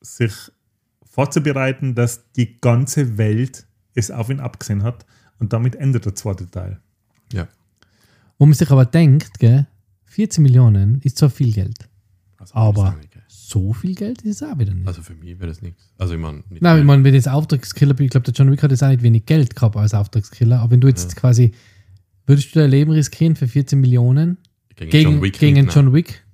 [0.00, 0.32] sich
[1.04, 5.04] vorzubereiten, dass die ganze Welt es auf ihn abgesehen hat.
[5.38, 6.80] Und damit endet der zweite Teil.
[7.32, 7.46] ja.
[8.38, 9.66] Wo man sich aber denkt, gell,
[10.06, 11.88] 14 Millionen ist zwar viel Geld,
[12.38, 12.96] Also, Aber-
[13.52, 14.86] so viel Geld ist es auch wieder nicht.
[14.86, 15.92] Also für mich wäre das nichts.
[15.98, 18.62] Also ich meine, nicht Nein, ich meine, wenn jetzt Auftragskiller, ich glaube, der John Wick
[18.62, 21.52] hat jetzt auch nicht wenig Geld gehabt als Auftragskiller, aber wenn du jetzt quasi,
[22.26, 24.38] würdest du dein Leben riskieren für 14 Millionen
[24.76, 25.74] gegen, gegen, John Wick gegen nicht.
[25.74, 26.24] John Wick?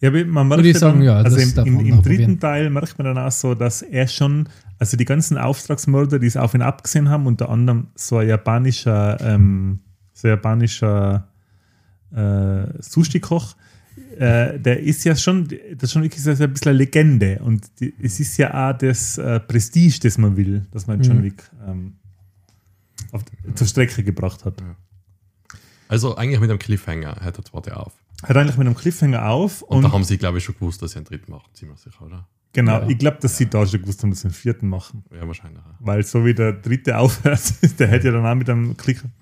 [0.00, 2.38] Ja, man merkt Würde ich ja sagen, dann, ja, also das im, im, im dritten.
[2.38, 4.48] Teil merkt man dann auch so, dass er schon,
[4.78, 9.18] also die ganzen Auftragsmörder, die es auf ihn abgesehen haben, unter anderem so ein japanischer,
[9.20, 9.80] ähm,
[10.12, 11.28] so ein japanischer
[12.14, 13.56] äh, Sushi-Koch,
[14.18, 17.68] äh, der ist ja schon, das ist schon wirklich so ein bisschen eine Legende und
[17.80, 21.22] die, es ist ja auch das äh, Prestige, das man will, dass man John Mhm.
[21.24, 21.96] Wick ähm,
[23.12, 23.22] auf,
[23.54, 24.62] zur Strecke gebracht hat.
[25.88, 27.92] Also eigentlich mit einem Cliffhanger hört der zweite auf.
[28.24, 30.82] Hört eigentlich mit einem Cliffhanger auf Und, und, da haben sie, glaube ich, schon gewusst,
[30.82, 31.48] dass sie einen dritten machen.
[31.54, 32.26] Ziemlich sicher, oder?
[32.52, 32.88] genau, Ja.
[32.88, 35.04] ich glaube, dass sie da schon gewusst haben, dass sie einen vierten machen.
[35.14, 35.62] Ja, wahrscheinlich.
[35.80, 37.40] Weil so wie der dritte aufhört,
[37.78, 38.74] der hört ja dann auch mit einem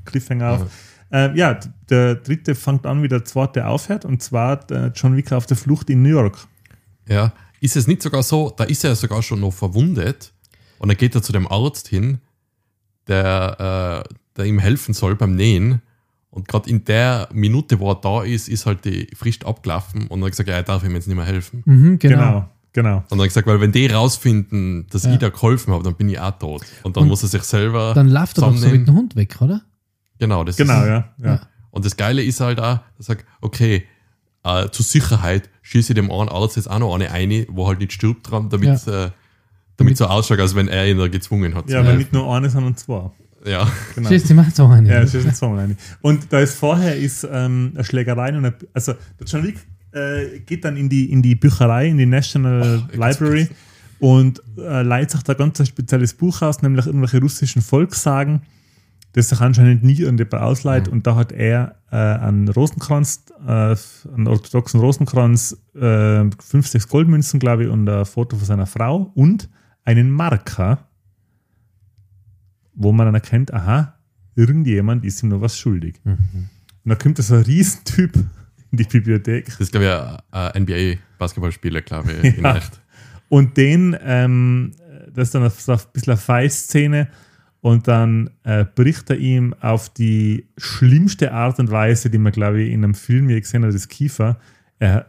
[0.05, 0.67] Cliffhanger auf.
[1.13, 1.59] Äh, ja,
[1.91, 5.57] der dritte fängt an, wie der zweite aufhört, und zwar der John Wick auf der
[5.57, 6.37] Flucht in New York.
[7.09, 10.33] Ja, ist es nicht sogar so, da ist er sogar schon noch verwundet
[10.79, 12.19] und dann geht er zu dem Arzt hin,
[13.07, 15.83] der, äh, der ihm helfen soll beim Nähen.
[16.31, 20.21] Und gerade in der Minute, wo er da ist, ist halt die Frist abgelaufen und
[20.21, 21.63] dann er gesagt, ja, er darf ihm jetzt nicht mehr helfen.
[21.65, 22.17] Mhm, genau.
[22.19, 22.97] Genau, genau.
[22.97, 25.13] Und dann er gesagt, weil wenn die rausfinden, dass Ja.
[25.13, 26.63] ich da geholfen habe, dann bin ich auch tot.
[26.83, 29.15] Und dann Und muss er sich selber Dann läuft er doch so mit dem Hund
[29.15, 29.63] weg, oder?
[30.19, 31.09] Genau, das Genau, ist, ja.
[31.19, 31.27] ja.
[31.27, 31.41] Ja.
[31.71, 33.85] Und das Geile ist halt auch, er sagt, okay,
[34.45, 37.79] äh, zur Sicherheit schieße ich dem einen Arzt jetzt auch noch eine eine, wo halt
[37.81, 39.11] nicht stirbt dran, damit, äh,
[39.77, 41.69] damit so ausschaut, als wenn er ihn da gezwungen hat.
[41.69, 43.11] Ja, aber nicht nur eine, sondern zwei.
[43.45, 43.67] ja.
[43.95, 44.09] Genau.
[44.09, 44.89] Schießt die macht so eine.
[44.89, 45.77] Ja, es ist ein Song rein.
[46.01, 49.57] Und da ist vorher ist ähm, eine Schlägerei und eine, also der John Wick
[49.93, 53.49] äh, geht dann in die, in die Bücherei, in die National Oh, Library
[53.99, 58.43] und äh, leiht sich da ganz ein spezielles Buch aus, nämlich irgendwelche russischen Volkssagen,
[59.15, 60.89] das sich anscheinend nie irgendjemand ausleiht.
[60.89, 63.77] Und da hat er äh, einen Rosenkranz, äh,
[64.12, 69.12] einen orthodoxen Rosenkranz, äh, fünf, sechs Goldmünzen, glaube ich, und ein Foto von seiner Frau
[69.15, 69.49] und
[69.85, 70.89] einen Marker,
[72.75, 73.95] wo man dann erkennt, aha,
[74.35, 76.01] irgendjemand ist ihm noch was schuldig.
[76.03, 76.49] Mhm.
[76.85, 81.83] Und da kommt so ein Riesentyp in die Bibliothek Das ist, glaube ich, ein NBA-Basketballspieler,
[81.83, 82.57] glaube ich, in Ja.
[82.57, 82.81] echt.
[83.29, 84.73] und den, ähm,
[85.15, 87.09] das ist dann so ein bisschen eine Fight-Szene
[87.65, 92.61] und dann äh, bricht er ihm auf die schlimmste Art und Weise, die man, glaube
[92.61, 94.39] ich, in einem Film je gesehen hat, das Kiefer.
[94.79, 95.07] Er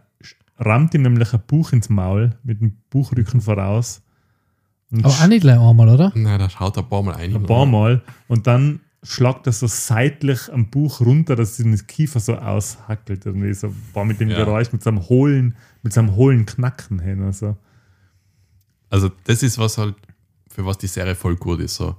[0.57, 4.01] rammt ihm nämlich ein Buch ins Maul mit dem Buchrücken voraus.
[4.89, 6.13] Aber auch nicht gleich einmal, oder?
[6.15, 7.35] Nein, da schaut er ein paar Mal ein.
[7.35, 11.85] ein paar Mal und dann schlagt er so seitlich am Buch runter, dass sich das
[11.87, 13.25] Kiefer so aushackelt.
[13.25, 14.37] Irgendwie so war mit dem Ja.
[14.37, 17.21] Geräusch, mit seinem hohlen, mit seinem hohlen Knacken hin.
[17.21, 17.57] Also.
[18.89, 19.95] Also, das ist was halt,
[20.47, 21.75] für was die Serie voll gut ist.
[21.75, 21.97] So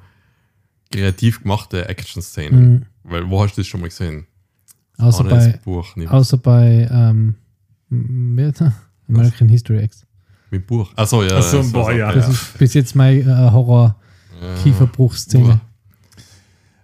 [0.91, 2.71] kreativ gemachte Action-Szenen.
[2.71, 2.83] Mhm.
[3.05, 4.27] Weil, wo hast du das schon mal gesehen?
[4.99, 7.35] Außer das bei, Buch außer bei ähm,
[7.91, 8.73] er?
[9.09, 10.05] American History X.
[10.51, 10.93] Mit Buch.
[10.97, 11.39] Achso, ja.
[11.39, 12.11] Ach so, das boah, ja.
[12.13, 15.61] Das ist bis jetzt meine äh, Horror-Kieferbruchszene.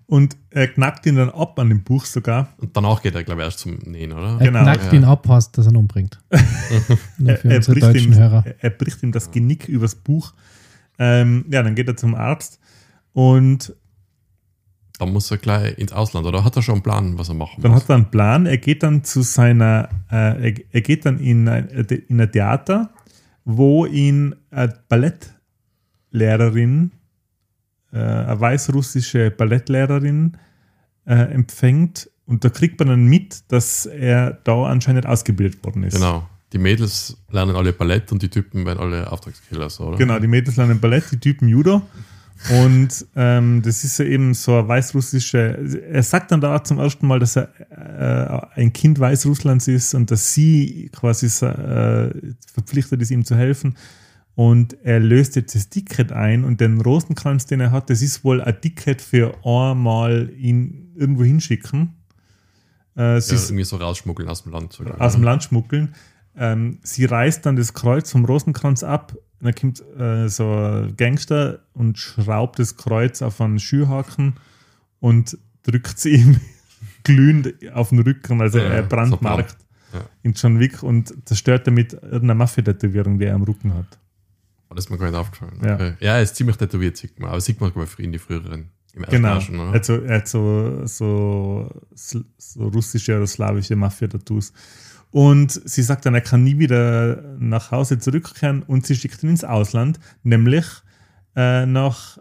[0.07, 2.53] Und er knackt ihn dann ab an dem Buch sogar.
[2.59, 4.37] Und danach geht er, glaube ich, erst zum Nähen, oder?
[4.39, 4.99] Er Genau, knackt ja.
[4.99, 6.19] ihn ab, was, dass er ihn umbringt.
[7.25, 8.45] Er, er, bricht ihm, Hörer.
[8.47, 10.33] er, er bricht ihm das Genick übers Buch.
[10.99, 12.59] Ähm, ja, dann geht er zum Arzt
[13.13, 13.75] und
[14.99, 16.45] Dann muss er gleich ins Ausland, oder?
[16.45, 17.83] Hat er schon einen Plan, was er machen Dann muss?
[17.83, 18.47] hat er einen Plan.
[18.47, 22.91] Er geht dann zu seiner, äh, er, er geht dann in ein, in ein Theater,
[23.45, 26.93] wo ihn eine Ballettlehrerin,
[27.93, 30.37] äh, eine weißrussische Ballettlehrerin
[31.07, 32.11] äh, empfängt.
[32.27, 35.95] Und da kriegt man dann mit, dass er da anscheinend ausgebildet worden ist.
[35.95, 36.29] Genau.
[36.53, 39.97] Die Mädels lernen alle Ballett und die Typen werden alle Auftragskiller, so, oder?
[39.97, 41.81] Genau, die Mädels lernen Ballett, die Typen Judo.
[42.51, 45.83] Und ähm, das ist ja eben so ein weißrussische.
[45.91, 50.11] Er sagt dann da zum ersten Mal, dass er äh, ein Kind Weißrusslands ist und
[50.11, 52.11] dass sie quasi äh,
[52.53, 53.77] verpflichtet ist, ihm zu helfen.
[54.35, 58.25] Und er löst jetzt das Ticket ein und den Rosenkranz, den er hat, das ist
[58.25, 61.95] wohl ein Ticket für einmal ihn irgendwo hinschicken.
[62.95, 64.73] Äh, sie Ja, irgendwie so rausschmuggeln aus dem Land.
[64.73, 65.01] sogar.
[65.01, 65.95] aus dem Land schmuggeln.
[66.35, 69.17] Ähm, sie reißt dann das Kreuz vom Rosenkranz ab.
[69.43, 74.35] Dann kommt äh, so ein Gangster und schraubt das Kreuz auf einen Schürhaken
[75.01, 76.41] und drückt sie ihm
[77.05, 78.41] glühend auf den Rücken.
[78.41, 79.57] Also Ja, er so brandmarkt
[79.93, 80.01] Ja.
[80.23, 83.99] in John Wick und zerstört damit irgendeine Mafia-Tätowierung, die er am Rücken hat.
[84.71, 85.59] Oh, das ist mir gar nicht aufgefallen.
[85.65, 85.75] Ja.
[85.75, 85.95] Okay.
[86.01, 87.31] Ja, er ist ziemlich tätowiert, sieht man.
[87.31, 88.71] Aber sieht man, glaube ich, in die früheren.
[88.95, 89.41] Im Genau.
[89.41, 89.73] Schon, oder?
[89.73, 94.53] Also, er hat so, so, so russische oder slawische Mafia-Tattoos.
[95.13, 99.29] Und sie sagt dann, er kann nie wieder nach Hause zurückkehren und sie schickt ihn
[99.29, 100.65] ins Ausland, nämlich
[101.37, 102.19] äh, nach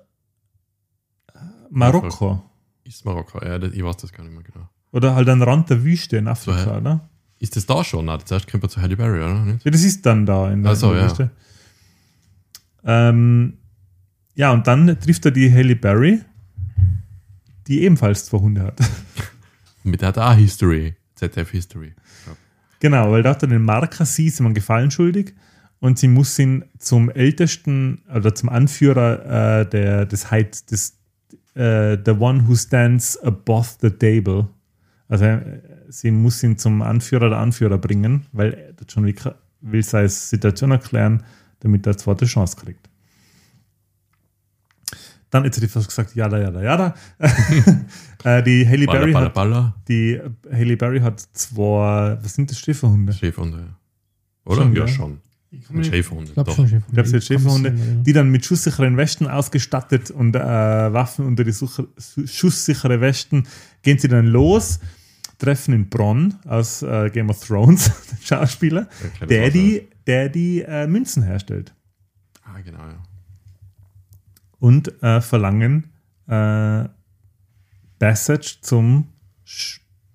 [1.70, 2.44] Marokko.
[2.84, 4.68] Ist Marokko, ja, ich weiß das gar nicht mehr genau.
[4.92, 7.10] Oder halt an Rand der Wüste in Afrika, So, oder?
[7.39, 8.06] Ist das da schon?
[8.06, 9.46] Nein, zuerst kommt er zu Halle Berry, oder?
[9.46, 9.64] Nicht?
[9.64, 11.10] Ja, das ist dann da in der, so, in der ja.
[11.10, 11.32] Wüste.
[12.84, 13.58] Ähm,
[14.36, 16.20] ja, und dann trifft er die Halle Berry,
[17.68, 18.80] die ebenfalls zwei Hunde hat.
[19.84, 20.96] Mit der hat er auch History.
[21.16, 21.94] ZDF History.
[22.82, 25.36] Genau, weil da hat er den Marker, sie ist ihm einen Gefallen schuldig
[25.80, 30.98] und sie muss ihn zum ältesten oder zum Anführer äh, der, des Heiz, des
[31.54, 34.48] äh, The One Who Stands Above the Table.
[35.08, 39.22] Also äh, sie muss ihn zum Anführer der Anführer bringen, weil John Wick
[39.62, 41.22] will seine Situation erklären,
[41.60, 42.90] damit er eine zweite Chance kriegt.
[45.32, 46.94] Dann, jetzt hätte ich fast gesagt, jada, jada, jada.
[48.24, 49.34] äh, die Haley Berry hat,
[49.88, 50.20] die
[50.52, 53.14] Haley Berry hat zwei, was sind das, Schäferhunde?
[53.14, 53.58] Schäferhunde.
[53.58, 53.78] ja.
[54.46, 54.62] Oder?
[54.64, 54.94] Schon, ja, gell?
[54.94, 55.22] schon.
[55.54, 56.56] Ich glaube doch.
[56.56, 56.82] schon Schäferhunde.
[56.88, 60.40] Ich glaube, es sind Kann mich Schäferhunde, die dann mit schusssicheren Westen ausgestattet und äh,
[60.40, 63.48] Waffen unter die Suche, su- schusssichere Westen
[63.82, 64.80] gehen sie dann los,
[65.40, 68.88] treffen in Bronn aus äh, Game of Thrones, den Schauspieler,
[69.28, 71.74] der die, der die äh, Münzen herstellt
[72.44, 73.02] Ah, genau, ja.
[74.62, 75.88] Und äh, verlangen
[76.28, 76.86] äh,
[77.99, 79.07] Passage zum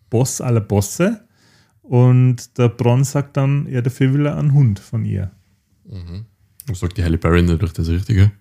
[0.08, 1.26] Boss aller Bosse.
[1.82, 5.30] Und der Bronn sagt dann, ja, dafür will er einen Hund von ihr.
[6.68, 8.32] Und sagt die Halle Berry natürlich das Richtige.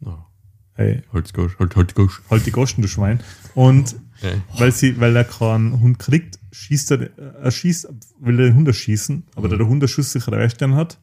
[0.00, 0.26] No.
[0.74, 2.20] Hey, Gosch, halt, halt Gosch.
[2.30, 3.20] halt die Goschen, du Schwein.
[3.54, 4.42] Und Okay.
[4.58, 7.88] weil, sie, weil er keinen Hund kriegt, schießt er, er schießt,
[8.20, 10.98] will er den Hund erschießen, aber da der Hund eine schusssichere Western hat,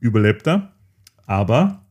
[0.00, 0.72] überlebt er.
[1.26, 1.81] Aber,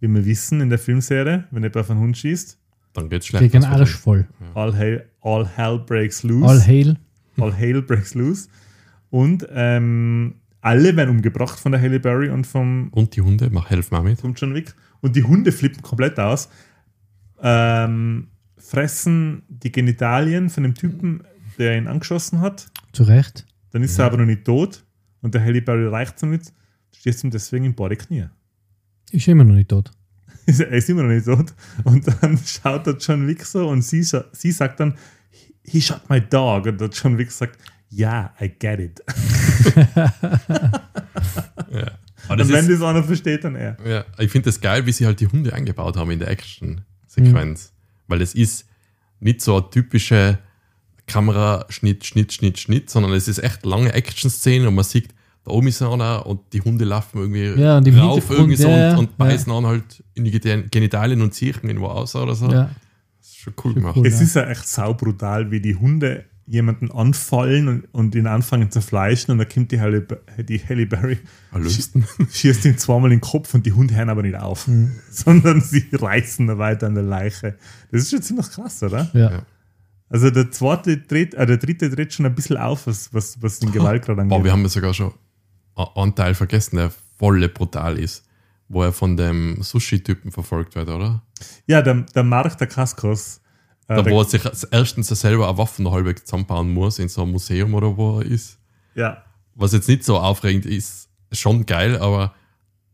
[0.00, 2.58] wie wir wissen in der Filmserie, wenn jemand auf einen Hund schießt,
[2.92, 3.42] Dann geht's schlecht.
[3.44, 4.26] Krieg einen Das wird Arsch voll.
[4.54, 6.46] all hell, all hell breaks loose.
[6.48, 6.96] All hail.
[7.38, 8.48] All Hail breaks loose.
[9.10, 13.68] Und ähm, alle werden umgebracht von der Halle Berry und vom, Und die Hunde, mach
[13.70, 14.20] helf mal mit.
[14.20, 14.74] vom John Wick.
[15.02, 16.48] Und die Hunde flippen komplett aus,
[17.42, 18.28] ähm,
[18.58, 21.22] fressen die Genitalien von dem Typen,
[21.58, 22.66] der ihn angeschossen hat.
[22.92, 23.46] Zu Recht.
[23.70, 24.84] Dann ist er aber noch nicht tot.
[25.20, 26.52] Und der Halle Berry reicht ihm nicht.
[26.96, 28.26] Stehst ihm deswegen in beide Knie.
[29.10, 29.90] Ist immer noch nicht tot.
[30.46, 31.54] er ist immer noch nicht tot.
[31.84, 34.96] Und dann schaut der John Wick so und sie, sie sagt dann,
[35.64, 36.66] he shot my dog.
[36.66, 37.58] Und der John Wick sagt,
[37.92, 39.02] yeah, I get it.
[41.72, 41.90] Ja.
[42.28, 43.76] Aber Und wenn ist, das einer versteht, dann er.
[43.86, 47.72] ja, ich finde das geil, wie sie halt die Hunde eingebaut haben in der Action-Sequenz.
[48.08, 48.66] Weil es ist
[49.20, 50.38] nicht so eine typische
[51.06, 55.08] Kameraschnitt, Schnitt, Schnitt, Schnitt, sondern es ist echt lange Action-Szene und man sieht,
[55.46, 58.92] da oben ist einer und die Hunde laufen irgendwie Ja, und rauf irgendwie so ja,
[58.92, 59.14] und, und ja.
[59.16, 60.32] beißen an halt in die
[60.70, 62.50] Genitalien und ziehen irgendwo aus oder so.
[62.50, 62.70] Ja.
[63.20, 63.96] Das ist schon cool Schon gemacht.
[63.96, 64.06] cool.
[64.06, 64.22] Es Ja.
[64.22, 69.32] ist ja echt saubrutal, wie die Hunde jemanden anfallen und, und ihn anfangen zu fleischen
[69.32, 70.06] und dann kommt die Halle,
[70.48, 71.18] die Halle Berry,
[71.52, 72.04] Erlösten.
[72.30, 74.92] schießt ihn zweimal in den Kopf und die Hunde hören aber nicht auf, Mhm.
[75.10, 77.56] sondern sie reißen da weiter an der Leiche.
[77.90, 79.10] Das ist schon ziemlich krass, oder?
[79.12, 79.30] Ja.
[79.30, 79.42] Ja.
[80.08, 83.58] Also der zweite dreht, äh, der dritte dreht schon ein bisschen auf, was, was, was
[83.58, 84.32] den Gewaltgrad angeht.
[84.36, 85.12] Aber wir haben ja sogar schon
[85.76, 88.24] a- einen Teil vergessen, der volle brutal ist,
[88.68, 91.22] wo er von dem Sushi-Typen verfolgt wird, oder?
[91.66, 93.40] ja, der, der Mark der Kaskos.
[93.88, 97.08] Äh, Da, der, wo er sich erstens selber eine Waffe noch halbwegs zusammenbauen muss, in
[97.08, 98.58] so einem Museum oder wo er ist.
[98.94, 99.22] ja,
[99.54, 102.34] Was jetzt nicht so aufregend ist, schon geil, aber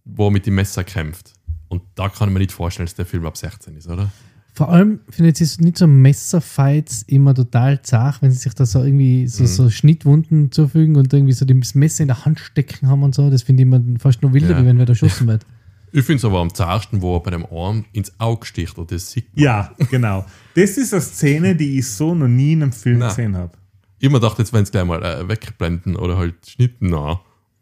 [0.04, 1.32] wo er mit dem Messer kämpft.
[1.68, 4.10] Und da kann ich mir nicht vorstellen, dass der Film ab 16 ist, oder?
[4.54, 8.66] Vor allem finde ich es nicht so Messerfights immer total zart, wenn sie sich da
[8.66, 12.88] so irgendwie so, so Schnittwunden zufügen und irgendwie so das Messer in der Hand stecken
[12.88, 13.30] haben und so.
[13.30, 14.62] Das finde ich immer fast noch wilder, Ja.
[14.62, 15.46] wie wenn wer da schossen wird.
[15.94, 18.90] Ich finde es aber am zartesten, wo er bei dem Arm ins Auge sticht und
[18.90, 19.44] das sieht man.
[19.44, 20.24] ja, genau.
[20.54, 23.08] Das ist eine Szene, die ich so noch nie in einem Film Nein.
[23.10, 23.52] gesehen habe.
[23.98, 27.20] Ich immer dachte, jetzt wenn es gleich mal äh, wegblenden oder halt schnitten, na,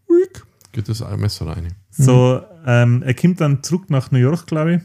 [0.08, 1.74] uik, geht das ein Messer rein.
[1.90, 4.80] So, ähm, er kommt dann zurück nach New York, glaube ich.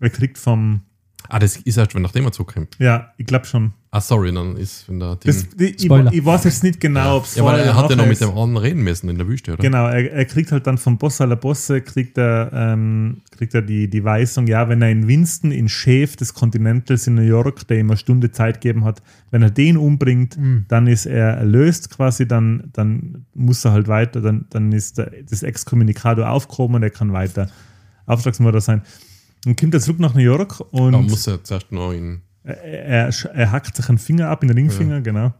[0.00, 0.80] Er kriegt vom,
[1.28, 2.76] Ah, das ist erst, wenn nachdem er zurückkommt.
[2.78, 3.72] ja, ich glaube schon.
[3.90, 5.32] Ah, sorry, dann ist, wenn der Ding.
[5.32, 6.12] Das, die, ich, Spoiler.
[6.12, 8.30] ich weiß jetzt nicht genau, ob es ja, weil er hat ja noch mit dem
[8.30, 9.62] anderen reden müssen in der Wüste, oder?
[9.62, 13.62] Genau, er, er kriegt halt dann vom Boss aller Bosse, kriegt er, ähm, kriegt er
[13.62, 17.66] die, die Weisung, ja, wenn er in Winston, in Chef des Continentals in New York,
[17.68, 20.38] der ihm eine Stunde Zeit gegeben hat, wenn er den umbringt,
[20.68, 25.12] dann ist er erlöst quasi, dann, dann muss er halt weiter, dann, dann ist der,
[25.28, 27.48] das Excommunicado aufgehoben und er kann weiter
[28.06, 28.82] Auftragsmörder sein.
[29.46, 32.22] Und kommt er zurück nach New York und Aber muss er zuerst noch in.
[32.42, 35.32] er, er, er hackt sich einen Finger ab, in den Ringfinger, genau.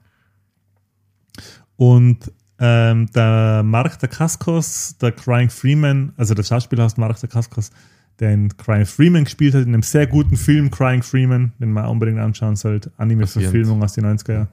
[1.77, 7.29] Und ähm, der Mark der Kaskos, der Crying Freeman, also der Schauspieler heißt Mark der
[7.29, 7.71] Kaskos,
[8.19, 11.87] der in Crying Freeman gespielt hat, in einem sehr guten Film, Crying Freeman, den man
[11.87, 14.49] unbedingt anschauen sollte, Anime-Verfilmung aus den 90er Jahren.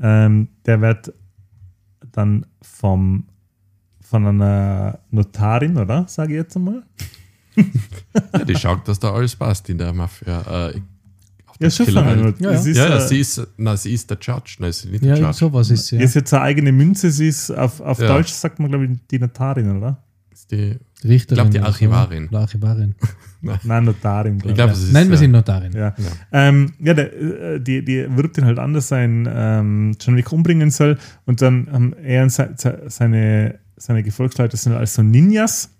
[0.00, 1.12] Ähm, der wird
[2.12, 3.26] dann vom,
[4.00, 6.06] von einer Notarin, oder?
[6.08, 6.82] Sage ich jetzt einmal.
[8.32, 10.68] Ja, die schaut, dass da alles passt in der Mafia.
[10.70, 10.80] Äh,
[11.60, 12.50] Ja, schon Ja, ja.
[12.50, 14.56] Ist, Ja, ja, äh, sie ist, na, sie ist der Judge.
[14.60, 15.32] Nein, sie ist nicht Ja, der Judge.
[15.38, 16.00] sowas ist ja.
[16.00, 18.08] Ist jetzt eine eigene Münze, sie ist auf, auf Ja.
[18.08, 20.02] Deutsch, sagt man, glaube ich, die Notarin, oder?
[20.30, 21.46] Ist die, Richterin.
[21.46, 21.72] Ich glaub, die oder so.
[21.72, 22.28] Archivarin.
[22.28, 22.94] Oder Archivarin.
[23.62, 24.42] Nein, Notarin.
[24.44, 24.92] ich glaube, es ist.
[24.92, 25.72] Nein, wir äh, sind Notarin.
[25.72, 25.94] Ja,
[26.32, 30.16] ähm, ja der, äh, die, die wirbt ihn halt an, dass er ihn ähm, John
[30.16, 30.98] Wick umbringen soll.
[31.24, 35.70] Und dann haben er und se, se, seine, seine Gefolgsleute sind als so Ninjas.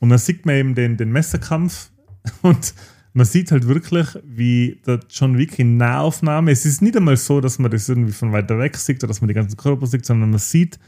[0.00, 1.90] Und dann sieht man eben den, den Messerkampf.
[2.42, 2.74] Und
[3.12, 7.40] man sieht halt wirklich, wie der John Wick in Nahaufnahme, es ist nicht einmal so,
[7.40, 10.04] dass man das irgendwie von weiter weg sieht oder dass man die ganzen Körper sieht,
[10.04, 10.78] sondern man sieht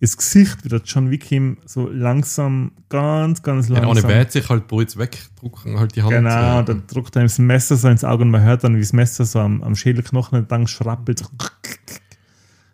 [0.00, 3.90] das Gesicht, wie der John Wick ihm so langsam, ganz, ganz Ja, langsam.
[3.90, 6.12] ohne Wert sich halt kurz wegdrucken, halt die Hand.
[6.12, 8.76] Genau, äh, dann drückt er ihm das Messer so ins Auge und man hört dann,
[8.76, 11.22] wie das Messer so am, am Schädelknochen entlang schrappelt.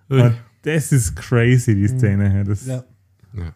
[0.09, 2.34] Und das ist crazy, die Szene.
[2.38, 2.84] Ja, Das, Ja.
[3.34, 3.55] ja.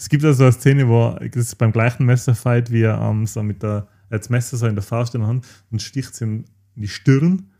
[0.00, 3.42] Es gibt also eine Szene, wo das ist beim gleichen Messerfight, wie er ähm, so
[3.42, 6.14] mit der er hat das Messer so in der Faust in der Hand und sticht
[6.14, 7.50] es in die Stirn.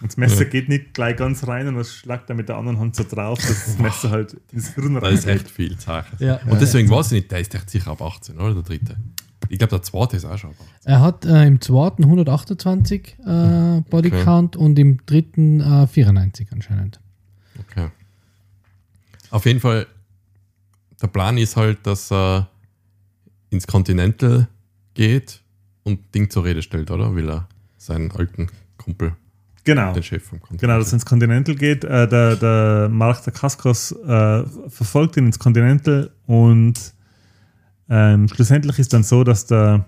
[0.00, 0.48] Und das Messer Ja.
[0.48, 3.38] geht nicht gleich ganz rein und dann schlagt er mit der anderen Hand so drauf,
[3.38, 5.42] dass das Messer halt ins Hirn Da ist reingeht.
[5.42, 6.16] echt viel Sache.
[6.18, 6.40] Ja.
[6.46, 8.54] Und deswegen weiß ich nicht, der ist echt sicher ab 18, oder?
[8.54, 8.96] Der dritte.
[9.48, 10.90] Ich glaube, der zweite ist auch schon ab 18.
[10.92, 14.24] Er hat äh, im zweiten 128 äh, Body Okay.
[14.24, 17.00] Count und im dritten äh, 94 anscheinend.
[17.60, 17.88] Okay.
[19.30, 19.86] Auf jeden Fall,
[21.02, 22.48] der Plan ist halt, dass er
[23.50, 24.48] ins Continental
[24.94, 25.42] geht
[25.82, 27.14] und Ding zur Rede stellt, oder?
[27.14, 28.48] Will er seinen alten
[28.78, 29.16] Kumpel,
[29.64, 29.92] Genau.
[29.92, 30.68] den Chef vom Continental.
[30.68, 31.84] Genau, dass er ins Continental geht.
[31.84, 36.94] Äh, der, der Mark der Kaskos äh, verfolgt ihn ins Continental und
[37.88, 39.84] ähm, schlussendlich ist dann so, dass der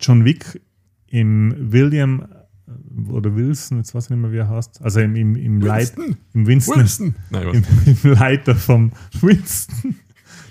[0.00, 0.60] John Wick
[1.08, 2.26] im William
[2.68, 5.60] äh, oder Wilson, jetzt weiß ich nicht mehr, wie er heißt, also im, im, im,
[5.60, 6.16] Leit, Winston!
[6.34, 7.14] im Winston, Wilson!
[7.30, 7.64] Nein, im,
[8.02, 9.96] im Leiter vom Winston,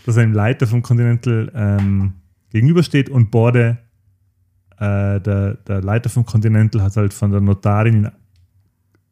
[0.05, 2.13] dass er im Leiter vom Continental ähm,
[2.49, 3.79] gegenübersteht und Borde,
[4.77, 8.09] äh, der, der Leiter vom Continental hat halt von der Notarin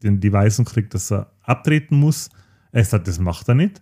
[0.03, 2.29] den, die Weisung gekriegt, dass er abtreten muss.
[2.71, 3.81] Er sagt, das macht er nicht.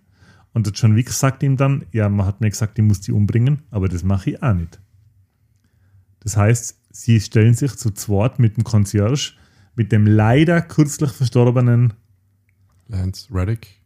[0.53, 3.11] Und der John Wick sagt ihm dann, ja, man hat mir gesagt, ich muss die
[3.11, 4.79] umbringen, aber das mache ich auch nicht.
[6.21, 9.33] Das heißt, sie stellen sich zu zweit mit dem Concierge,
[9.75, 11.93] mit dem leider kürzlich verstorbenen,
[12.87, 13.81] Lance Reddick,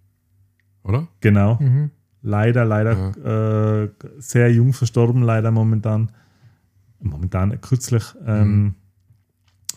[0.84, 1.08] oder?
[1.20, 1.92] genau, Mhm.
[2.22, 6.12] Leider, leider äh, sehr jung verstorben, leider momentan.
[7.00, 8.76] Momentan, kürzlich, ähm,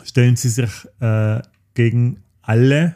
[0.03, 1.41] stellen sie sich äh,
[1.73, 2.93] gegen alle,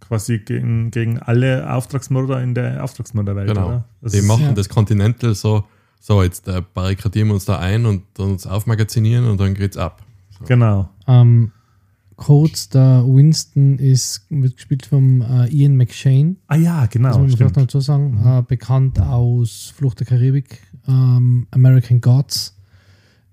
[0.00, 3.48] quasi gegen, gegen alle Auftragsmörder in der Auftragsmörderwelt.
[3.48, 3.84] Genau.
[4.00, 4.52] Die ist- machen ja.
[4.52, 5.64] das Continental so,
[6.00, 10.02] so jetzt äh, barrikadieren wir uns da ein und uns aufmagazinieren und dann geht's ab.
[10.36, 10.46] So.
[10.46, 10.88] Genau.
[11.06, 11.52] Ähm,
[12.20, 16.36] kurz, der Winston ist, wird gespielt vom äh, Ian McShane.
[16.48, 17.18] Ah ja, genau.
[17.18, 18.20] muss man dazu sagen.
[18.22, 22.56] Äh, bekannt aus Flucht der Karibik, ähm, American Gods,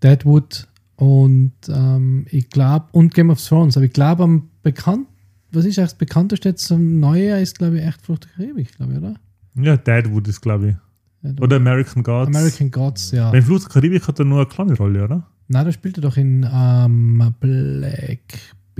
[0.02, 3.76] Deadwood und ähm, ich glaube, und Game of Thrones.
[3.76, 5.08] Aber ich glaube, am bekannt,
[5.52, 8.94] was ist das bekannteste jetzt zum Neujahr ist, glaube ich, echt Flucht der Karibik, glaube
[8.94, 9.16] ich, oder?
[9.56, 10.76] Ja, Deadwood ist, glaube ich.
[11.24, 12.28] Ja, Oder American Gods.
[12.28, 13.32] American Gods, ja.
[13.32, 15.28] Beim Fluch der Karibik hat er nur eine kleine Rolle, oder?
[15.50, 17.34] Nein, da spielt er doch in ähm,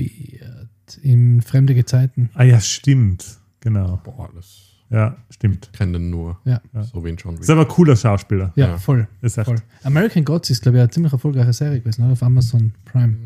[0.06, 0.70] Blackbeard,
[1.02, 2.30] in Fremde Gezeiten.
[2.34, 3.38] Ah ja, stimmt.
[3.60, 4.00] Genau.
[4.04, 5.70] Boah, das Ja, stimmt.
[5.74, 6.40] kennen den nur.
[6.46, 6.62] Ja.
[6.94, 7.42] So wie in John Wick.
[7.42, 8.54] Ist aber ein cooler Schauspieler.
[8.56, 8.78] Ja, Ja.
[8.78, 9.08] voll.
[9.22, 9.46] Ist echt.
[9.48, 9.58] voll.
[9.84, 12.14] American Gods ist, glaube ich, eine ziemlich erfolgreiche Serie gewesen, oder?
[12.14, 13.18] Auf Amazon Prime.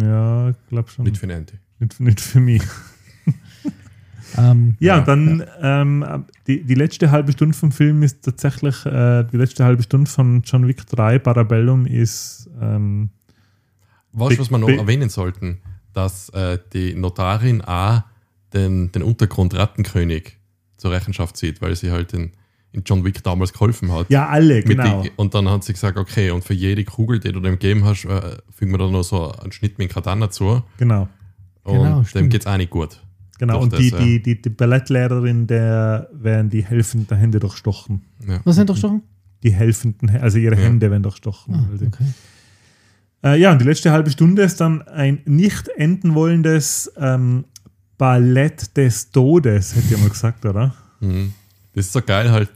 [0.00, 1.04] Ja, ich glaube schon.
[1.04, 1.46] Nicht für den.
[1.78, 2.62] Nicht, nicht für mich.
[4.36, 8.84] Ähm, Ja, Ja, und dann Ähm, die, die letzte halbe Stunde vom Film ist tatsächlich,
[8.84, 13.10] äh, die letzte halbe Stunde von John Wick 3, Parabellum, ist ähm,
[14.12, 15.58] Weißt du, was wir noch erwähnen sollten?
[15.96, 18.02] Dass äh, die Notarin auch
[18.52, 20.36] den, den Untergrund Rattenkönig
[20.76, 22.32] zur Rechenschaft zieht, weil sie halt in,
[22.72, 24.10] in John Wick damals geholfen hat.
[24.10, 25.02] ja alle, genau.
[25.02, 27.84] die, und dann hat sie gesagt, okay, und für jede Kugel, die du dem gegeben
[27.84, 30.62] hast, äh, fügen wir da noch so einen Schnitt mit Katana zu.
[30.76, 31.08] genau.
[31.62, 33.00] Und Genau, dem geht es auch nicht gut.
[33.38, 33.98] Genau, und das, die, ja.
[33.98, 38.02] die, die, die Ballettlehrerin, der werden die helfenden Hände durchstochen.
[38.26, 38.40] Ja.
[38.44, 39.02] Was sind doch schon?
[39.42, 40.62] Die helfenden, also ihre Ja.
[40.62, 41.54] Hände werden durchstochen.
[41.54, 42.04] Ah, okay.
[43.24, 47.44] Äh, ja, und die letzte halbe Stunde ist dann ein nicht enden wollendes ähm,
[47.98, 50.74] Ballett des Todes, hätte ich mal gesagt, oder?
[51.00, 51.32] Mhm.
[51.74, 52.50] Das ist so geil halt.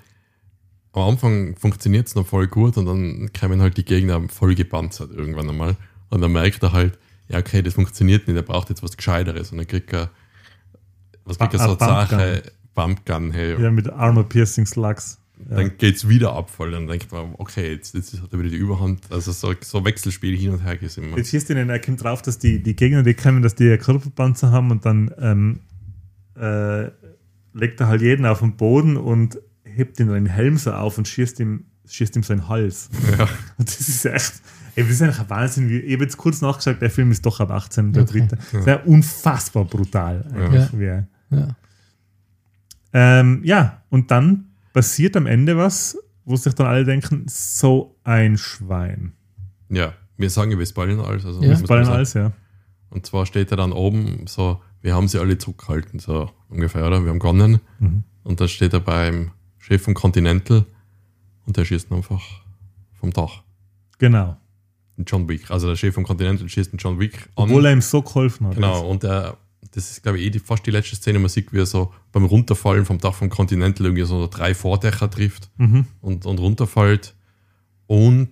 [0.92, 5.12] Am Anfang funktioniert es noch voll gut und dann kommen halt die Gegner voll gepanzert
[5.12, 5.76] irgendwann einmal.
[6.08, 6.98] Und dann merkt er halt,
[7.28, 9.52] ja, okay, das funktioniert nicht, er braucht jetzt was Gescheiteres.
[9.52, 10.10] Und dann kriegt er,
[11.24, 12.18] was kriegt er Ba- so a Bumpgun.
[12.18, 12.42] Sache,
[12.74, 13.62] Bumpgun, hey.
[13.62, 15.19] Ja, mit Armor Piercing Slugs.
[15.48, 15.56] Ja.
[15.56, 16.70] Dann geht es wieder ab voll.
[16.72, 19.00] Dann denkt man, okay, jetzt, jetzt hat er wieder die Überhand.
[19.10, 21.16] Also so, so Wechselspiel hin und her es immer.
[21.16, 24.50] Jetzt hieß denen, er kommt drauf, dass die, die Gegner, die kommen, dass die Körperpanzer
[24.52, 25.60] haben und dann ähm,
[26.36, 26.90] äh,
[27.52, 31.08] legt er halt jeden auf den Boden und hebt ihn den Helm so auf und
[31.08, 32.88] schießt ihm, schießt ihm seinen Hals.
[33.18, 33.24] Ja.
[33.58, 34.34] Und das ist echt,
[34.76, 35.68] ey, das ist eigentlich ein Wahnsinn.
[35.70, 38.26] Ich habe jetzt kurz nachgeschaut, der Film ist doch ab 18, der Okay.
[38.28, 38.38] dritte.
[38.62, 40.24] Sehr unfassbar brutal.
[40.32, 41.48] Eigentlich, er- Ja.
[42.92, 48.36] Ähm, ja, und dann passiert am Ende was, wo sich dann alle denken, so ein
[48.38, 49.12] Schwein.
[49.68, 51.24] ja, wir sagen, wir spoilern alles.
[51.24, 51.48] Also Ja.
[51.50, 51.96] muss man Ballen sagen.
[51.96, 52.32] alles, ja.
[52.90, 57.02] Und zwar steht er dann oben so, wir haben sie alle zurückgehalten, so ungefähr, oder?
[57.02, 57.60] Wir haben gewonnen.
[57.78, 58.04] Mhm.
[58.24, 60.66] Und dann steht er beim Chef vom Continental
[61.46, 62.20] und der schießt ihn einfach
[62.92, 63.42] vom Dach.
[63.98, 64.36] Genau.
[64.98, 65.50] Den John Wick.
[65.50, 67.44] Also der Chef vom Continental schießt den John Wick an.
[67.44, 68.56] Obwohl er ihm so geholfen hat.
[68.56, 69.38] genau, und er,
[69.72, 71.92] das ist, glaube ich, eh die, fast die letzte Szene, man sieht, wie er so
[72.12, 75.86] beim Runterfallen vom Dach vom Continental irgendwie so drei Vordächer trifft Mhm.
[76.00, 77.14] und, und runterfällt.
[77.86, 78.30] Und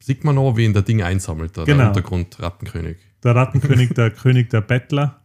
[0.00, 1.78] sieht man noch, wie ihn der Ding einsammelt, da, Genau.
[1.78, 2.96] der Untergrund Rattenkönig.
[3.22, 5.20] Der Rattenkönig, der König der Bettler.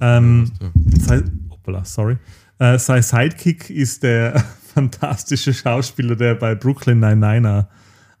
[0.00, 0.50] Ähm,
[0.98, 2.16] Sein, hoppala, sorry.
[2.58, 4.42] Äh, sein Sidekick ist der
[4.74, 7.68] fantastischer Schauspieler, der bei Brooklyn Nine-Nine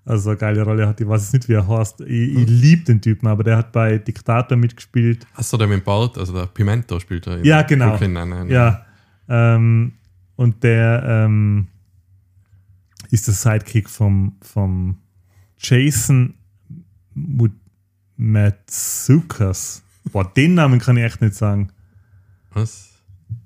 [0.04, 1.00] also eine geile Rolle hat.
[1.00, 2.02] Ich weiß jetzt nicht, wie er heißt.
[2.02, 5.26] Ich, ich liebe den Typen, aber der hat bei Diktator mitgespielt.
[5.32, 7.90] Hast du der mit dem Bart, also der Pimento spielt er in Ja, genau.
[7.90, 8.52] Brooklyn Nine-Nine.
[8.52, 8.84] Ja.
[9.28, 9.92] Ähm,
[10.36, 11.68] und der ähm,
[13.10, 14.98] ist der Sidekick vom, vom
[15.58, 16.34] Jason
[18.16, 19.82] Matsukas.
[20.12, 21.70] Boah, den Namen kann ich echt nicht sagen.
[22.52, 22.90] Was?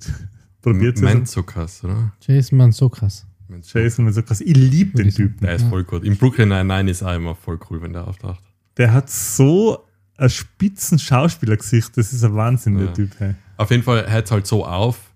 [0.63, 1.03] Probiert es.
[1.03, 2.13] Menzokas, oder?
[2.21, 3.28] Jason Mansokas.
[3.63, 4.41] Jason Matsukas.
[4.41, 5.13] Ich liebe den.
[5.13, 5.41] Typen.
[5.47, 6.05] Der ist voll gut.
[6.05, 8.43] In Brooklyn Nine-Nine ist auch immer voll cool, wenn der auftaucht.
[8.77, 9.85] Der hat so
[10.17, 11.97] ein spitzen Schauspielergesicht.
[11.97, 12.93] Das ist ein Wahnsinn, der Ja.
[12.93, 13.11] Typ.
[13.19, 13.35] Hey.
[13.57, 15.13] Auf jeden Fall hört es halt so auf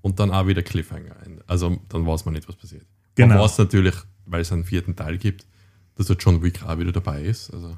[0.00, 1.16] und dann auch wieder Cliffhanger.
[1.46, 2.84] Also dann weiß man nicht, was passiert.
[3.14, 3.34] Genau.
[3.34, 3.94] Man weiß natürlich,
[4.26, 5.46] weil es einen vierten Teil gibt,
[5.96, 7.52] dass der John Wick auch wieder dabei ist.
[7.52, 7.76] Also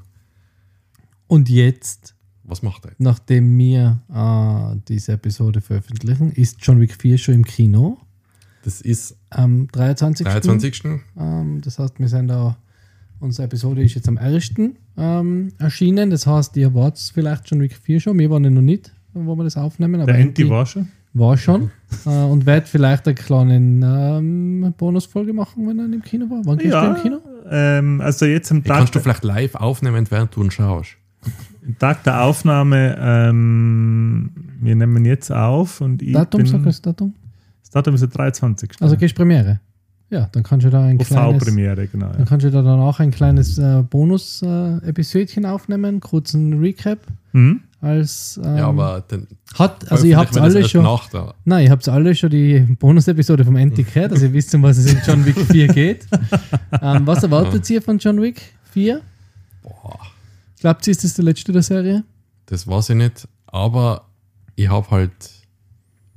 [1.27, 2.99] Und jetzt, was macht er jetzt?
[3.01, 7.97] nachdem wir äh, diese Episode veröffentlichen, ist John Wick 4 schon im Kino.
[8.65, 10.25] Das ist Am 23.
[10.25, 10.83] 23.
[11.19, 12.57] Ähm, das heißt, wir sind da,
[13.19, 14.53] unsere Episode ist jetzt am 1.
[14.97, 16.09] Ähm, erschienen.
[16.09, 18.17] Das heißt, ihr wart vielleicht schon Week 4 schon.
[18.17, 20.01] Wir waren ja noch nicht, wo wir das aufnehmen.
[20.01, 20.87] Aber Der Enti war schon.
[21.13, 21.69] war schon.
[22.07, 26.41] äh, und wird vielleicht eine kleine ähm, Bonusfolge machen, wenn er im Kino war.
[26.45, 27.19] Wann gehst du im Kino?
[27.47, 30.97] Ähm, also jetzt am Tag, kannst du vielleicht live aufnehmen, während du ihn schaust.
[31.77, 37.13] Tag der Aufnahme, ähm, wir nehmen jetzt auf und ich Datum, bin, sag das Datum.
[37.75, 38.71] Datum ist der 23.
[38.79, 39.59] Also gehst Premiere.
[40.09, 42.05] Ja, dann kannst du da ein kleines, OV-Premiere, genau.
[42.05, 42.13] Ja.
[42.13, 46.99] dann kannst du da dann auch ein kleines äh, Bonus-Episodchen aufnehmen, kurzen Recap.
[47.33, 47.61] Mhm.
[47.81, 50.83] Als, ähm, ja, aber dann hat, also ihr habt alle schon.
[50.83, 54.55] Nach der, Nein, ihr habt alle schon die Bonus-Episode vom Anti gehört, also ihr wisst,
[54.55, 56.07] um was es in John Wick 4 geht.
[56.81, 59.01] ähm, was erwartet ihr von John Wick 4?
[59.63, 59.99] boah,
[60.61, 62.05] Glaubt ihr, ist das der letzte der Serie?
[62.45, 63.27] das weiß ich nicht.
[63.47, 64.05] Aber
[64.55, 65.11] ich habe halt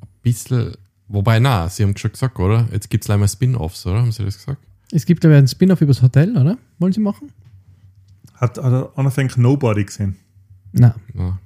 [0.00, 0.74] ein bisschen.
[1.08, 2.68] Wobei, na, sie haben schon gesagt, oder?
[2.72, 4.00] Jetzt gibt es leider Spin-Offs, oder?
[4.00, 4.62] Haben sie das gesagt?
[4.92, 6.58] Es gibt aber einen Spin-off über das Hotel, oder?
[6.78, 7.32] Wollen sie machen?
[8.34, 10.16] Hat, euch Nobody gesehen?
[10.72, 10.92] Nein.
[11.14, 11.38] Ja.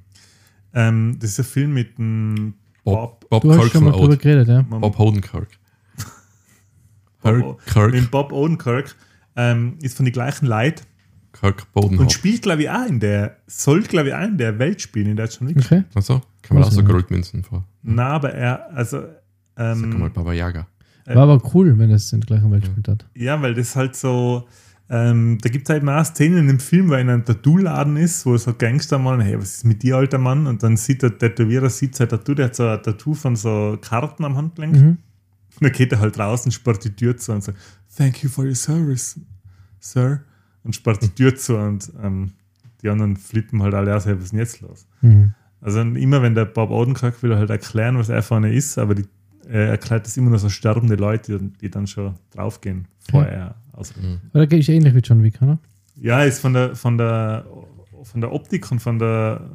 [0.74, 2.54] Ähm, das ist ein Film mit dem
[2.84, 4.62] Bob, Bob, Bob hast schon mal drüber geredet, ja.
[4.62, 5.48] Bob Hodenkirk.
[7.22, 8.96] Bob- Kirk, mit dem Bob Odenkirk.
[9.34, 10.82] Ähm, ist von den gleichen Leuten
[11.32, 12.12] Kirk und Bodenhoff.
[12.12, 15.16] spielt, glaube ich, auch in der, soll, glaube ich, auch in der Welt spielen, in
[15.16, 15.56] der John Wick.
[15.58, 15.84] Okay.
[15.94, 16.82] Achso, kann man auch so.
[16.84, 17.64] Goldmünzen vor.
[17.82, 19.04] Na, aber er, also,
[19.56, 20.66] Sag mal, ähm, Baba Yaga.
[21.06, 23.06] Äh, War aber cool, wenn es in der gleichen Welt gespielt hat.
[23.14, 24.46] ja, weil das halt so,
[24.88, 27.96] ähm, da gibt es halt mal Szenen in dem Film, wo er in einem Tattoo-Laden
[27.96, 30.46] ist, wo so Gangster meinen, hey, was ist mit dir, alter Mann?
[30.46, 33.78] Und dann sieht der Tätowierer, sieht sein Tattoo, der hat so ein Tattoo von so
[33.80, 34.76] Karten am Handgelenk.
[34.76, 34.88] Mhm.
[34.88, 34.98] Und
[35.60, 37.58] dann geht er halt raus und sperrt die Tür zu und sagt,
[37.96, 39.20] thank you for your service,
[39.80, 40.22] sir.
[40.64, 42.32] Und sperrt die Tür zu und ähm,
[42.82, 44.86] die anderen flippen halt alle aus, hey, was ist denn jetzt los?
[45.00, 45.34] Mhm.
[45.60, 48.94] Also immer wenn der Bob Odenkirk will er halt erklären, was er vorne ist, aber
[48.94, 49.04] die,
[49.48, 53.28] er erklärt das immer nur so sterbende Leute, die, dann schon draufgehen, bevor Ja.
[53.28, 53.92] er aus.
[54.32, 55.58] Oder ist ähnlich wie John Wick, oder?
[56.00, 57.44] Ja, ist von der, von der,
[58.02, 59.48] von der Optik und von der,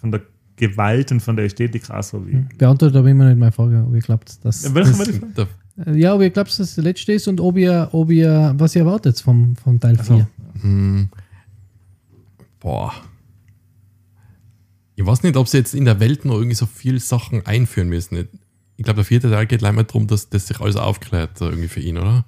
[0.00, 0.22] von der
[0.56, 2.44] Gewalt und von der Ästhetik auch so wie.
[2.58, 4.62] Beantwortet aber immer nicht meine Frage, ob ihr glaubt, dass.
[4.64, 5.48] Ja, welche das, war die Frage?
[5.86, 8.54] Äh, ja, ob ihr glaubt, dass das der letzte ist und ob ihr, ob ihr
[8.56, 10.00] was ihr erwartet vom, vom Teil 4.
[10.14, 10.26] Also,
[10.62, 11.08] hm,
[12.60, 12.92] boah.
[14.96, 17.88] Ich weiß nicht, ob sie jetzt in der Welt noch irgendwie so viele Sachen einführen
[17.88, 18.28] müssen.
[18.76, 21.80] Ich glaube, der vierte Teil geht leider darum, dass das sich alles aufklärt irgendwie für
[21.80, 22.24] ihn, oder?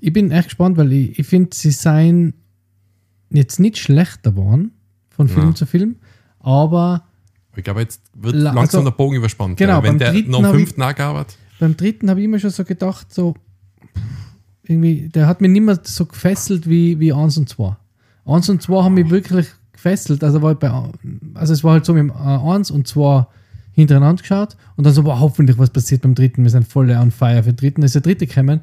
[0.00, 2.34] Ich bin echt gespannt, weil ich, ich finde, sie seien
[3.30, 4.72] jetzt nicht schlechter geworden
[5.10, 5.54] von Film Ja.
[5.54, 5.96] zu Film,
[6.38, 7.04] aber
[7.56, 9.56] ich glaube, jetzt wird La- langsam also- der Bogen überspannt.
[9.56, 9.82] Genau.
[9.82, 13.34] Wenn der noch am fünften angearbeitet beim dritten habe ich immer schon so gedacht, so
[14.62, 17.76] irgendwie, der hat mich nicht mehr so gefesselt wie, wie 1 und 2.
[18.26, 20.22] 1 und 2 haben mich wirklich gefesselt.
[20.22, 20.70] Also, war bei,
[21.34, 23.26] also es war halt so mit 1 und 2
[23.82, 26.42] hintereinander geschaut und dann so, wow, hoffentlich was passiert beim dritten.
[26.42, 27.82] Wir sind voll on fire für den dritten.
[27.82, 28.60] Ist der dritte gekommen.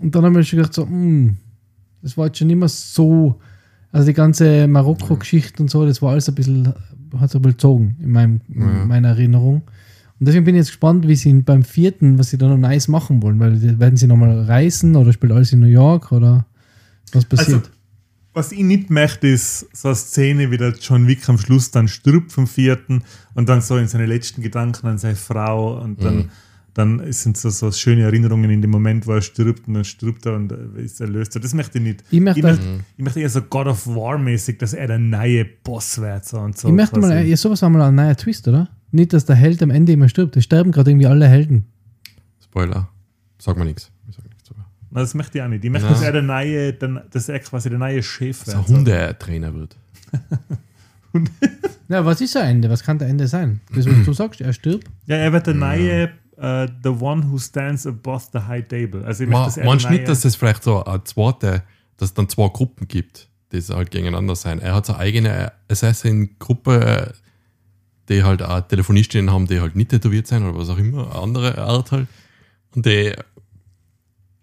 [0.00, 1.34] Und dann haben wir schon gedacht, so, mh,
[2.02, 3.36] das war jetzt schon immer so,
[3.92, 8.10] also die ganze Marokko-Geschichte und so, das war alles ein bisschen, hat bisschen gezogen in,
[8.12, 8.82] meinem, Ja.
[8.82, 9.62] in meiner Erinnerung.
[10.18, 12.88] Und deswegen bin ich jetzt gespannt, wie sie beim vierten, was sie da noch nice
[12.88, 16.46] machen wollen, weil die- werden sie nochmal reisen oder spielt alles in New York oder
[17.12, 17.58] was passiert?
[17.64, 17.70] Also,
[18.32, 21.88] was ich nicht möchte, ist so eine Szene, wie der John Wick am Schluss dann
[21.88, 23.02] stirbt vom vierten
[23.34, 26.28] und dann so in seine letzten Gedanken an seine Frau und dann, Mhm.
[26.74, 30.26] dann sind so, so schöne Erinnerungen in dem Moment, wo er stirbt und dann stirbt
[30.26, 31.34] er und äh, ist erlöst.
[31.42, 32.04] Das möchte ich nicht.
[32.10, 32.66] ich möchte, Ich möchte,
[32.98, 36.24] ich möchte eher so God of War-mäßig, dass er der neue Boss wird.
[36.24, 37.28] So und so ich möchte mal, quasi.
[37.30, 38.68] ja, sowas war mal ein neuer Twist, oder?
[38.92, 40.36] Nicht, dass der Held am Ende immer stirbt.
[40.36, 41.66] Es sterben gerade irgendwie alle Helden.
[42.44, 42.88] Spoiler.
[43.38, 43.90] Sag mal nichts.
[44.08, 44.64] Ich sag nichts drüber.
[44.92, 45.64] Nein, das möchte ich auch nicht.
[45.64, 48.68] Ich möchte, dass er der neue, der, dass er quasi der neue Chef Dass wird.
[48.68, 49.76] er Hundetrainer wird.
[51.88, 52.70] Ja, was ist ein Ende?
[52.70, 53.60] Was kann der Ende sein?
[53.74, 54.86] Das, was du sagst, er stirbt.
[55.06, 59.04] Ja, er wird der neue äh, The One Who Stands Above the High Table.
[59.04, 61.64] Also ich Ma, möchte das meinst du eher nicht, dass es vielleicht so eine zweite,
[61.96, 64.60] dass es dann zwei Gruppen gibt, die halt gegeneinander sein?
[64.60, 67.12] Er hat so eine eigene Assassin-Gruppe,
[68.08, 71.22] die halt auch Telefonistinnen haben, die halt nicht tätowiert sein oder was auch immer, eine
[71.22, 72.06] andere Art halt.
[72.74, 73.12] Und die,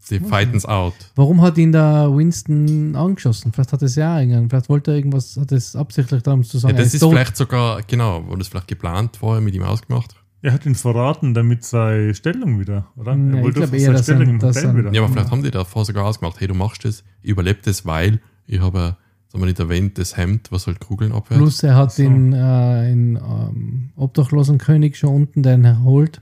[0.07, 0.93] die fighten's out.
[1.15, 3.51] Warum hat ihn da Winston angeschossen?
[3.53, 6.61] Vielleicht hat es ja irgendwann, vielleicht wollte er irgendwas, hat es absichtlich darum zu Ja,
[6.61, 7.11] sagen, er das ist tot.
[7.11, 10.15] vielleicht sogar, genau, wurde das vielleicht geplant vorher mit ihm ausgemacht.
[10.41, 13.15] Er hat ihn verraten, damit seine Stellung wieder, oder?
[13.15, 14.93] Ja, ich wollte glaub auf eher, seine dass Stellung er- im dass Hotel er- wieder.
[14.93, 17.85] Ja, aber vielleicht haben die davor sogar ausgemacht, hey, du machst das, ich überlebe das,
[17.85, 18.97] weil ich habe,
[19.29, 21.39] sagen wir nicht erwähnt, das Hemd, was halt Kugeln abhört.
[21.39, 22.03] Plus er hat So.
[22.03, 26.21] den, äh, in, ähm, obdachlosen König schon unten den erholt.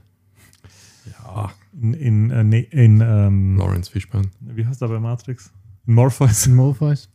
[1.76, 4.28] Ja, In, in, äh, nee, in ähm, Lawrence Fishburne.
[4.40, 5.50] wie heißt er bei Matrix?
[5.86, 6.46] In Morpheus.
[6.46, 7.08] In Morpheus.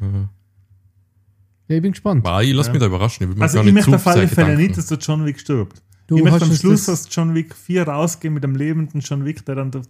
[0.00, 0.28] Ja.
[1.68, 2.26] Ja, ich bin gespannt.
[2.26, 2.72] Aber ich lass Ja.
[2.72, 3.32] mich da überraschen.
[3.32, 5.82] Ich Also ich nicht möchte auf alle Fälle nicht, dass der John Wick stirbt.
[6.06, 9.44] Du ich möchte am Schluss, dass John Wick 4 rausgeht mit dem lebenden John Wick,
[9.46, 9.82] der dann der,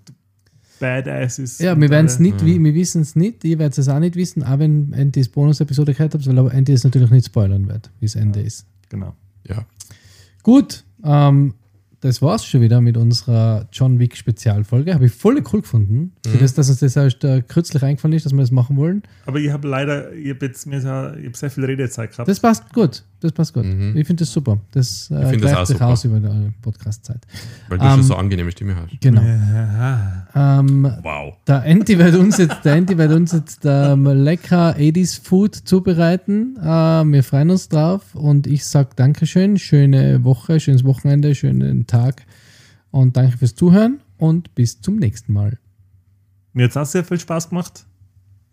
[0.80, 1.60] Badass ist.
[1.60, 2.46] Ja, wir werden es alle- nicht, Ja.
[2.46, 5.28] wie- wir wissen es nicht, ihr werdet es auch nicht wissen, auch wenn Andy das
[5.28, 8.66] Bonus-Episode gehört habt, weil aber Andy es natürlich nicht spoilern wird, wie das Ende ist.
[8.88, 9.14] Genau.
[9.48, 9.64] Ja.
[10.42, 11.54] Gut, ähm,
[12.04, 14.92] das war's schon wieder mit unserer John Wick Spezialfolge.
[14.92, 16.12] Habe ich voll cool gefunden.
[16.26, 16.40] Für Mhm.
[16.40, 19.02] das, dass uns das erst äh, kürzlich eingefallen ist, dass wir das machen wollen.
[19.24, 22.28] Aber ich habe leider, ich habe jetzt mir sehr, ich hab sehr viel Redezeit gehabt.
[22.28, 23.04] Das passt gut.
[23.24, 23.64] Das passt gut.
[23.64, 23.96] Mhm.
[23.96, 24.60] Ich finde das super.
[24.72, 25.86] Das äh, Ich find das gleicht auch sich super.
[25.88, 27.26] aus über die Podcast-Zeit.
[27.70, 29.00] Weil du Ähm, schon so angenehme Stimme hast.
[29.00, 29.22] Genau.
[29.22, 30.58] Ja.
[30.60, 31.32] Ähm, Wow.
[31.46, 36.58] Der Andy wird uns jetzt, der wird uns jetzt ähm, lecker 80s Food zubereiten.
[36.60, 42.26] Äh, wir freuen uns drauf und ich sage Dankeschön, schöne Woche, schönes Wochenende, schönen Tag
[42.90, 45.56] und danke fürs Zuhören und bis zum nächsten Mal.
[46.52, 47.86] Mir hat es auch sehr viel Spaß gemacht.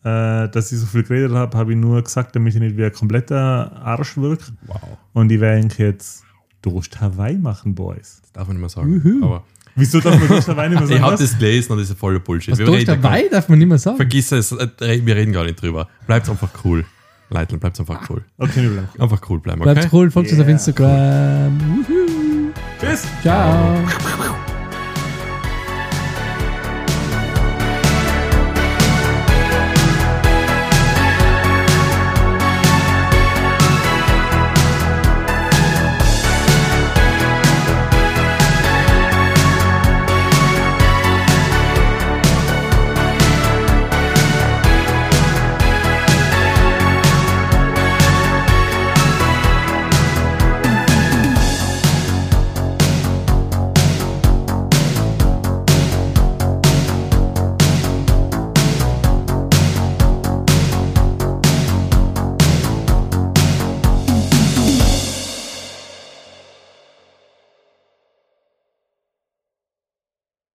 [0.03, 2.83] Äh, dass ich so viel geredet habe, habe ich nur gesagt, damit ich nicht wie
[2.85, 4.45] ein kompletter Arsch wirke.
[4.65, 4.81] Wow.
[5.13, 6.23] Und ich werde jetzt
[6.63, 8.19] Toast Hawaii machen, Boys.
[8.23, 9.01] Das darf man nicht mehr sagen.
[9.03, 9.25] Juhu.
[9.25, 9.43] Aber
[9.75, 11.03] Wieso darf man Toast Hawaii nicht mehr ich sagen?
[11.03, 11.19] habe was?
[11.19, 12.51] das gelesen und das ist voller Bullshit.
[12.53, 13.97] Was Wir gar- dabei, darf man nicht mehr sagen.
[13.97, 14.67] Vergiss es, äh,
[15.05, 15.87] wir reden gar nicht drüber.
[16.07, 16.83] Bleibt einfach cool.
[17.29, 18.23] Leitl, bleibt einfach cool.
[18.39, 18.89] Okay, wir bleiben.
[18.99, 19.73] Einfach cool bleiben, okay?
[19.73, 20.53] Bleibt cool, folgt uns auf Yeah.
[20.53, 21.59] Instagram.
[21.59, 22.51] Wuhu.
[22.79, 23.03] Tschüss!
[23.21, 23.77] Ciao.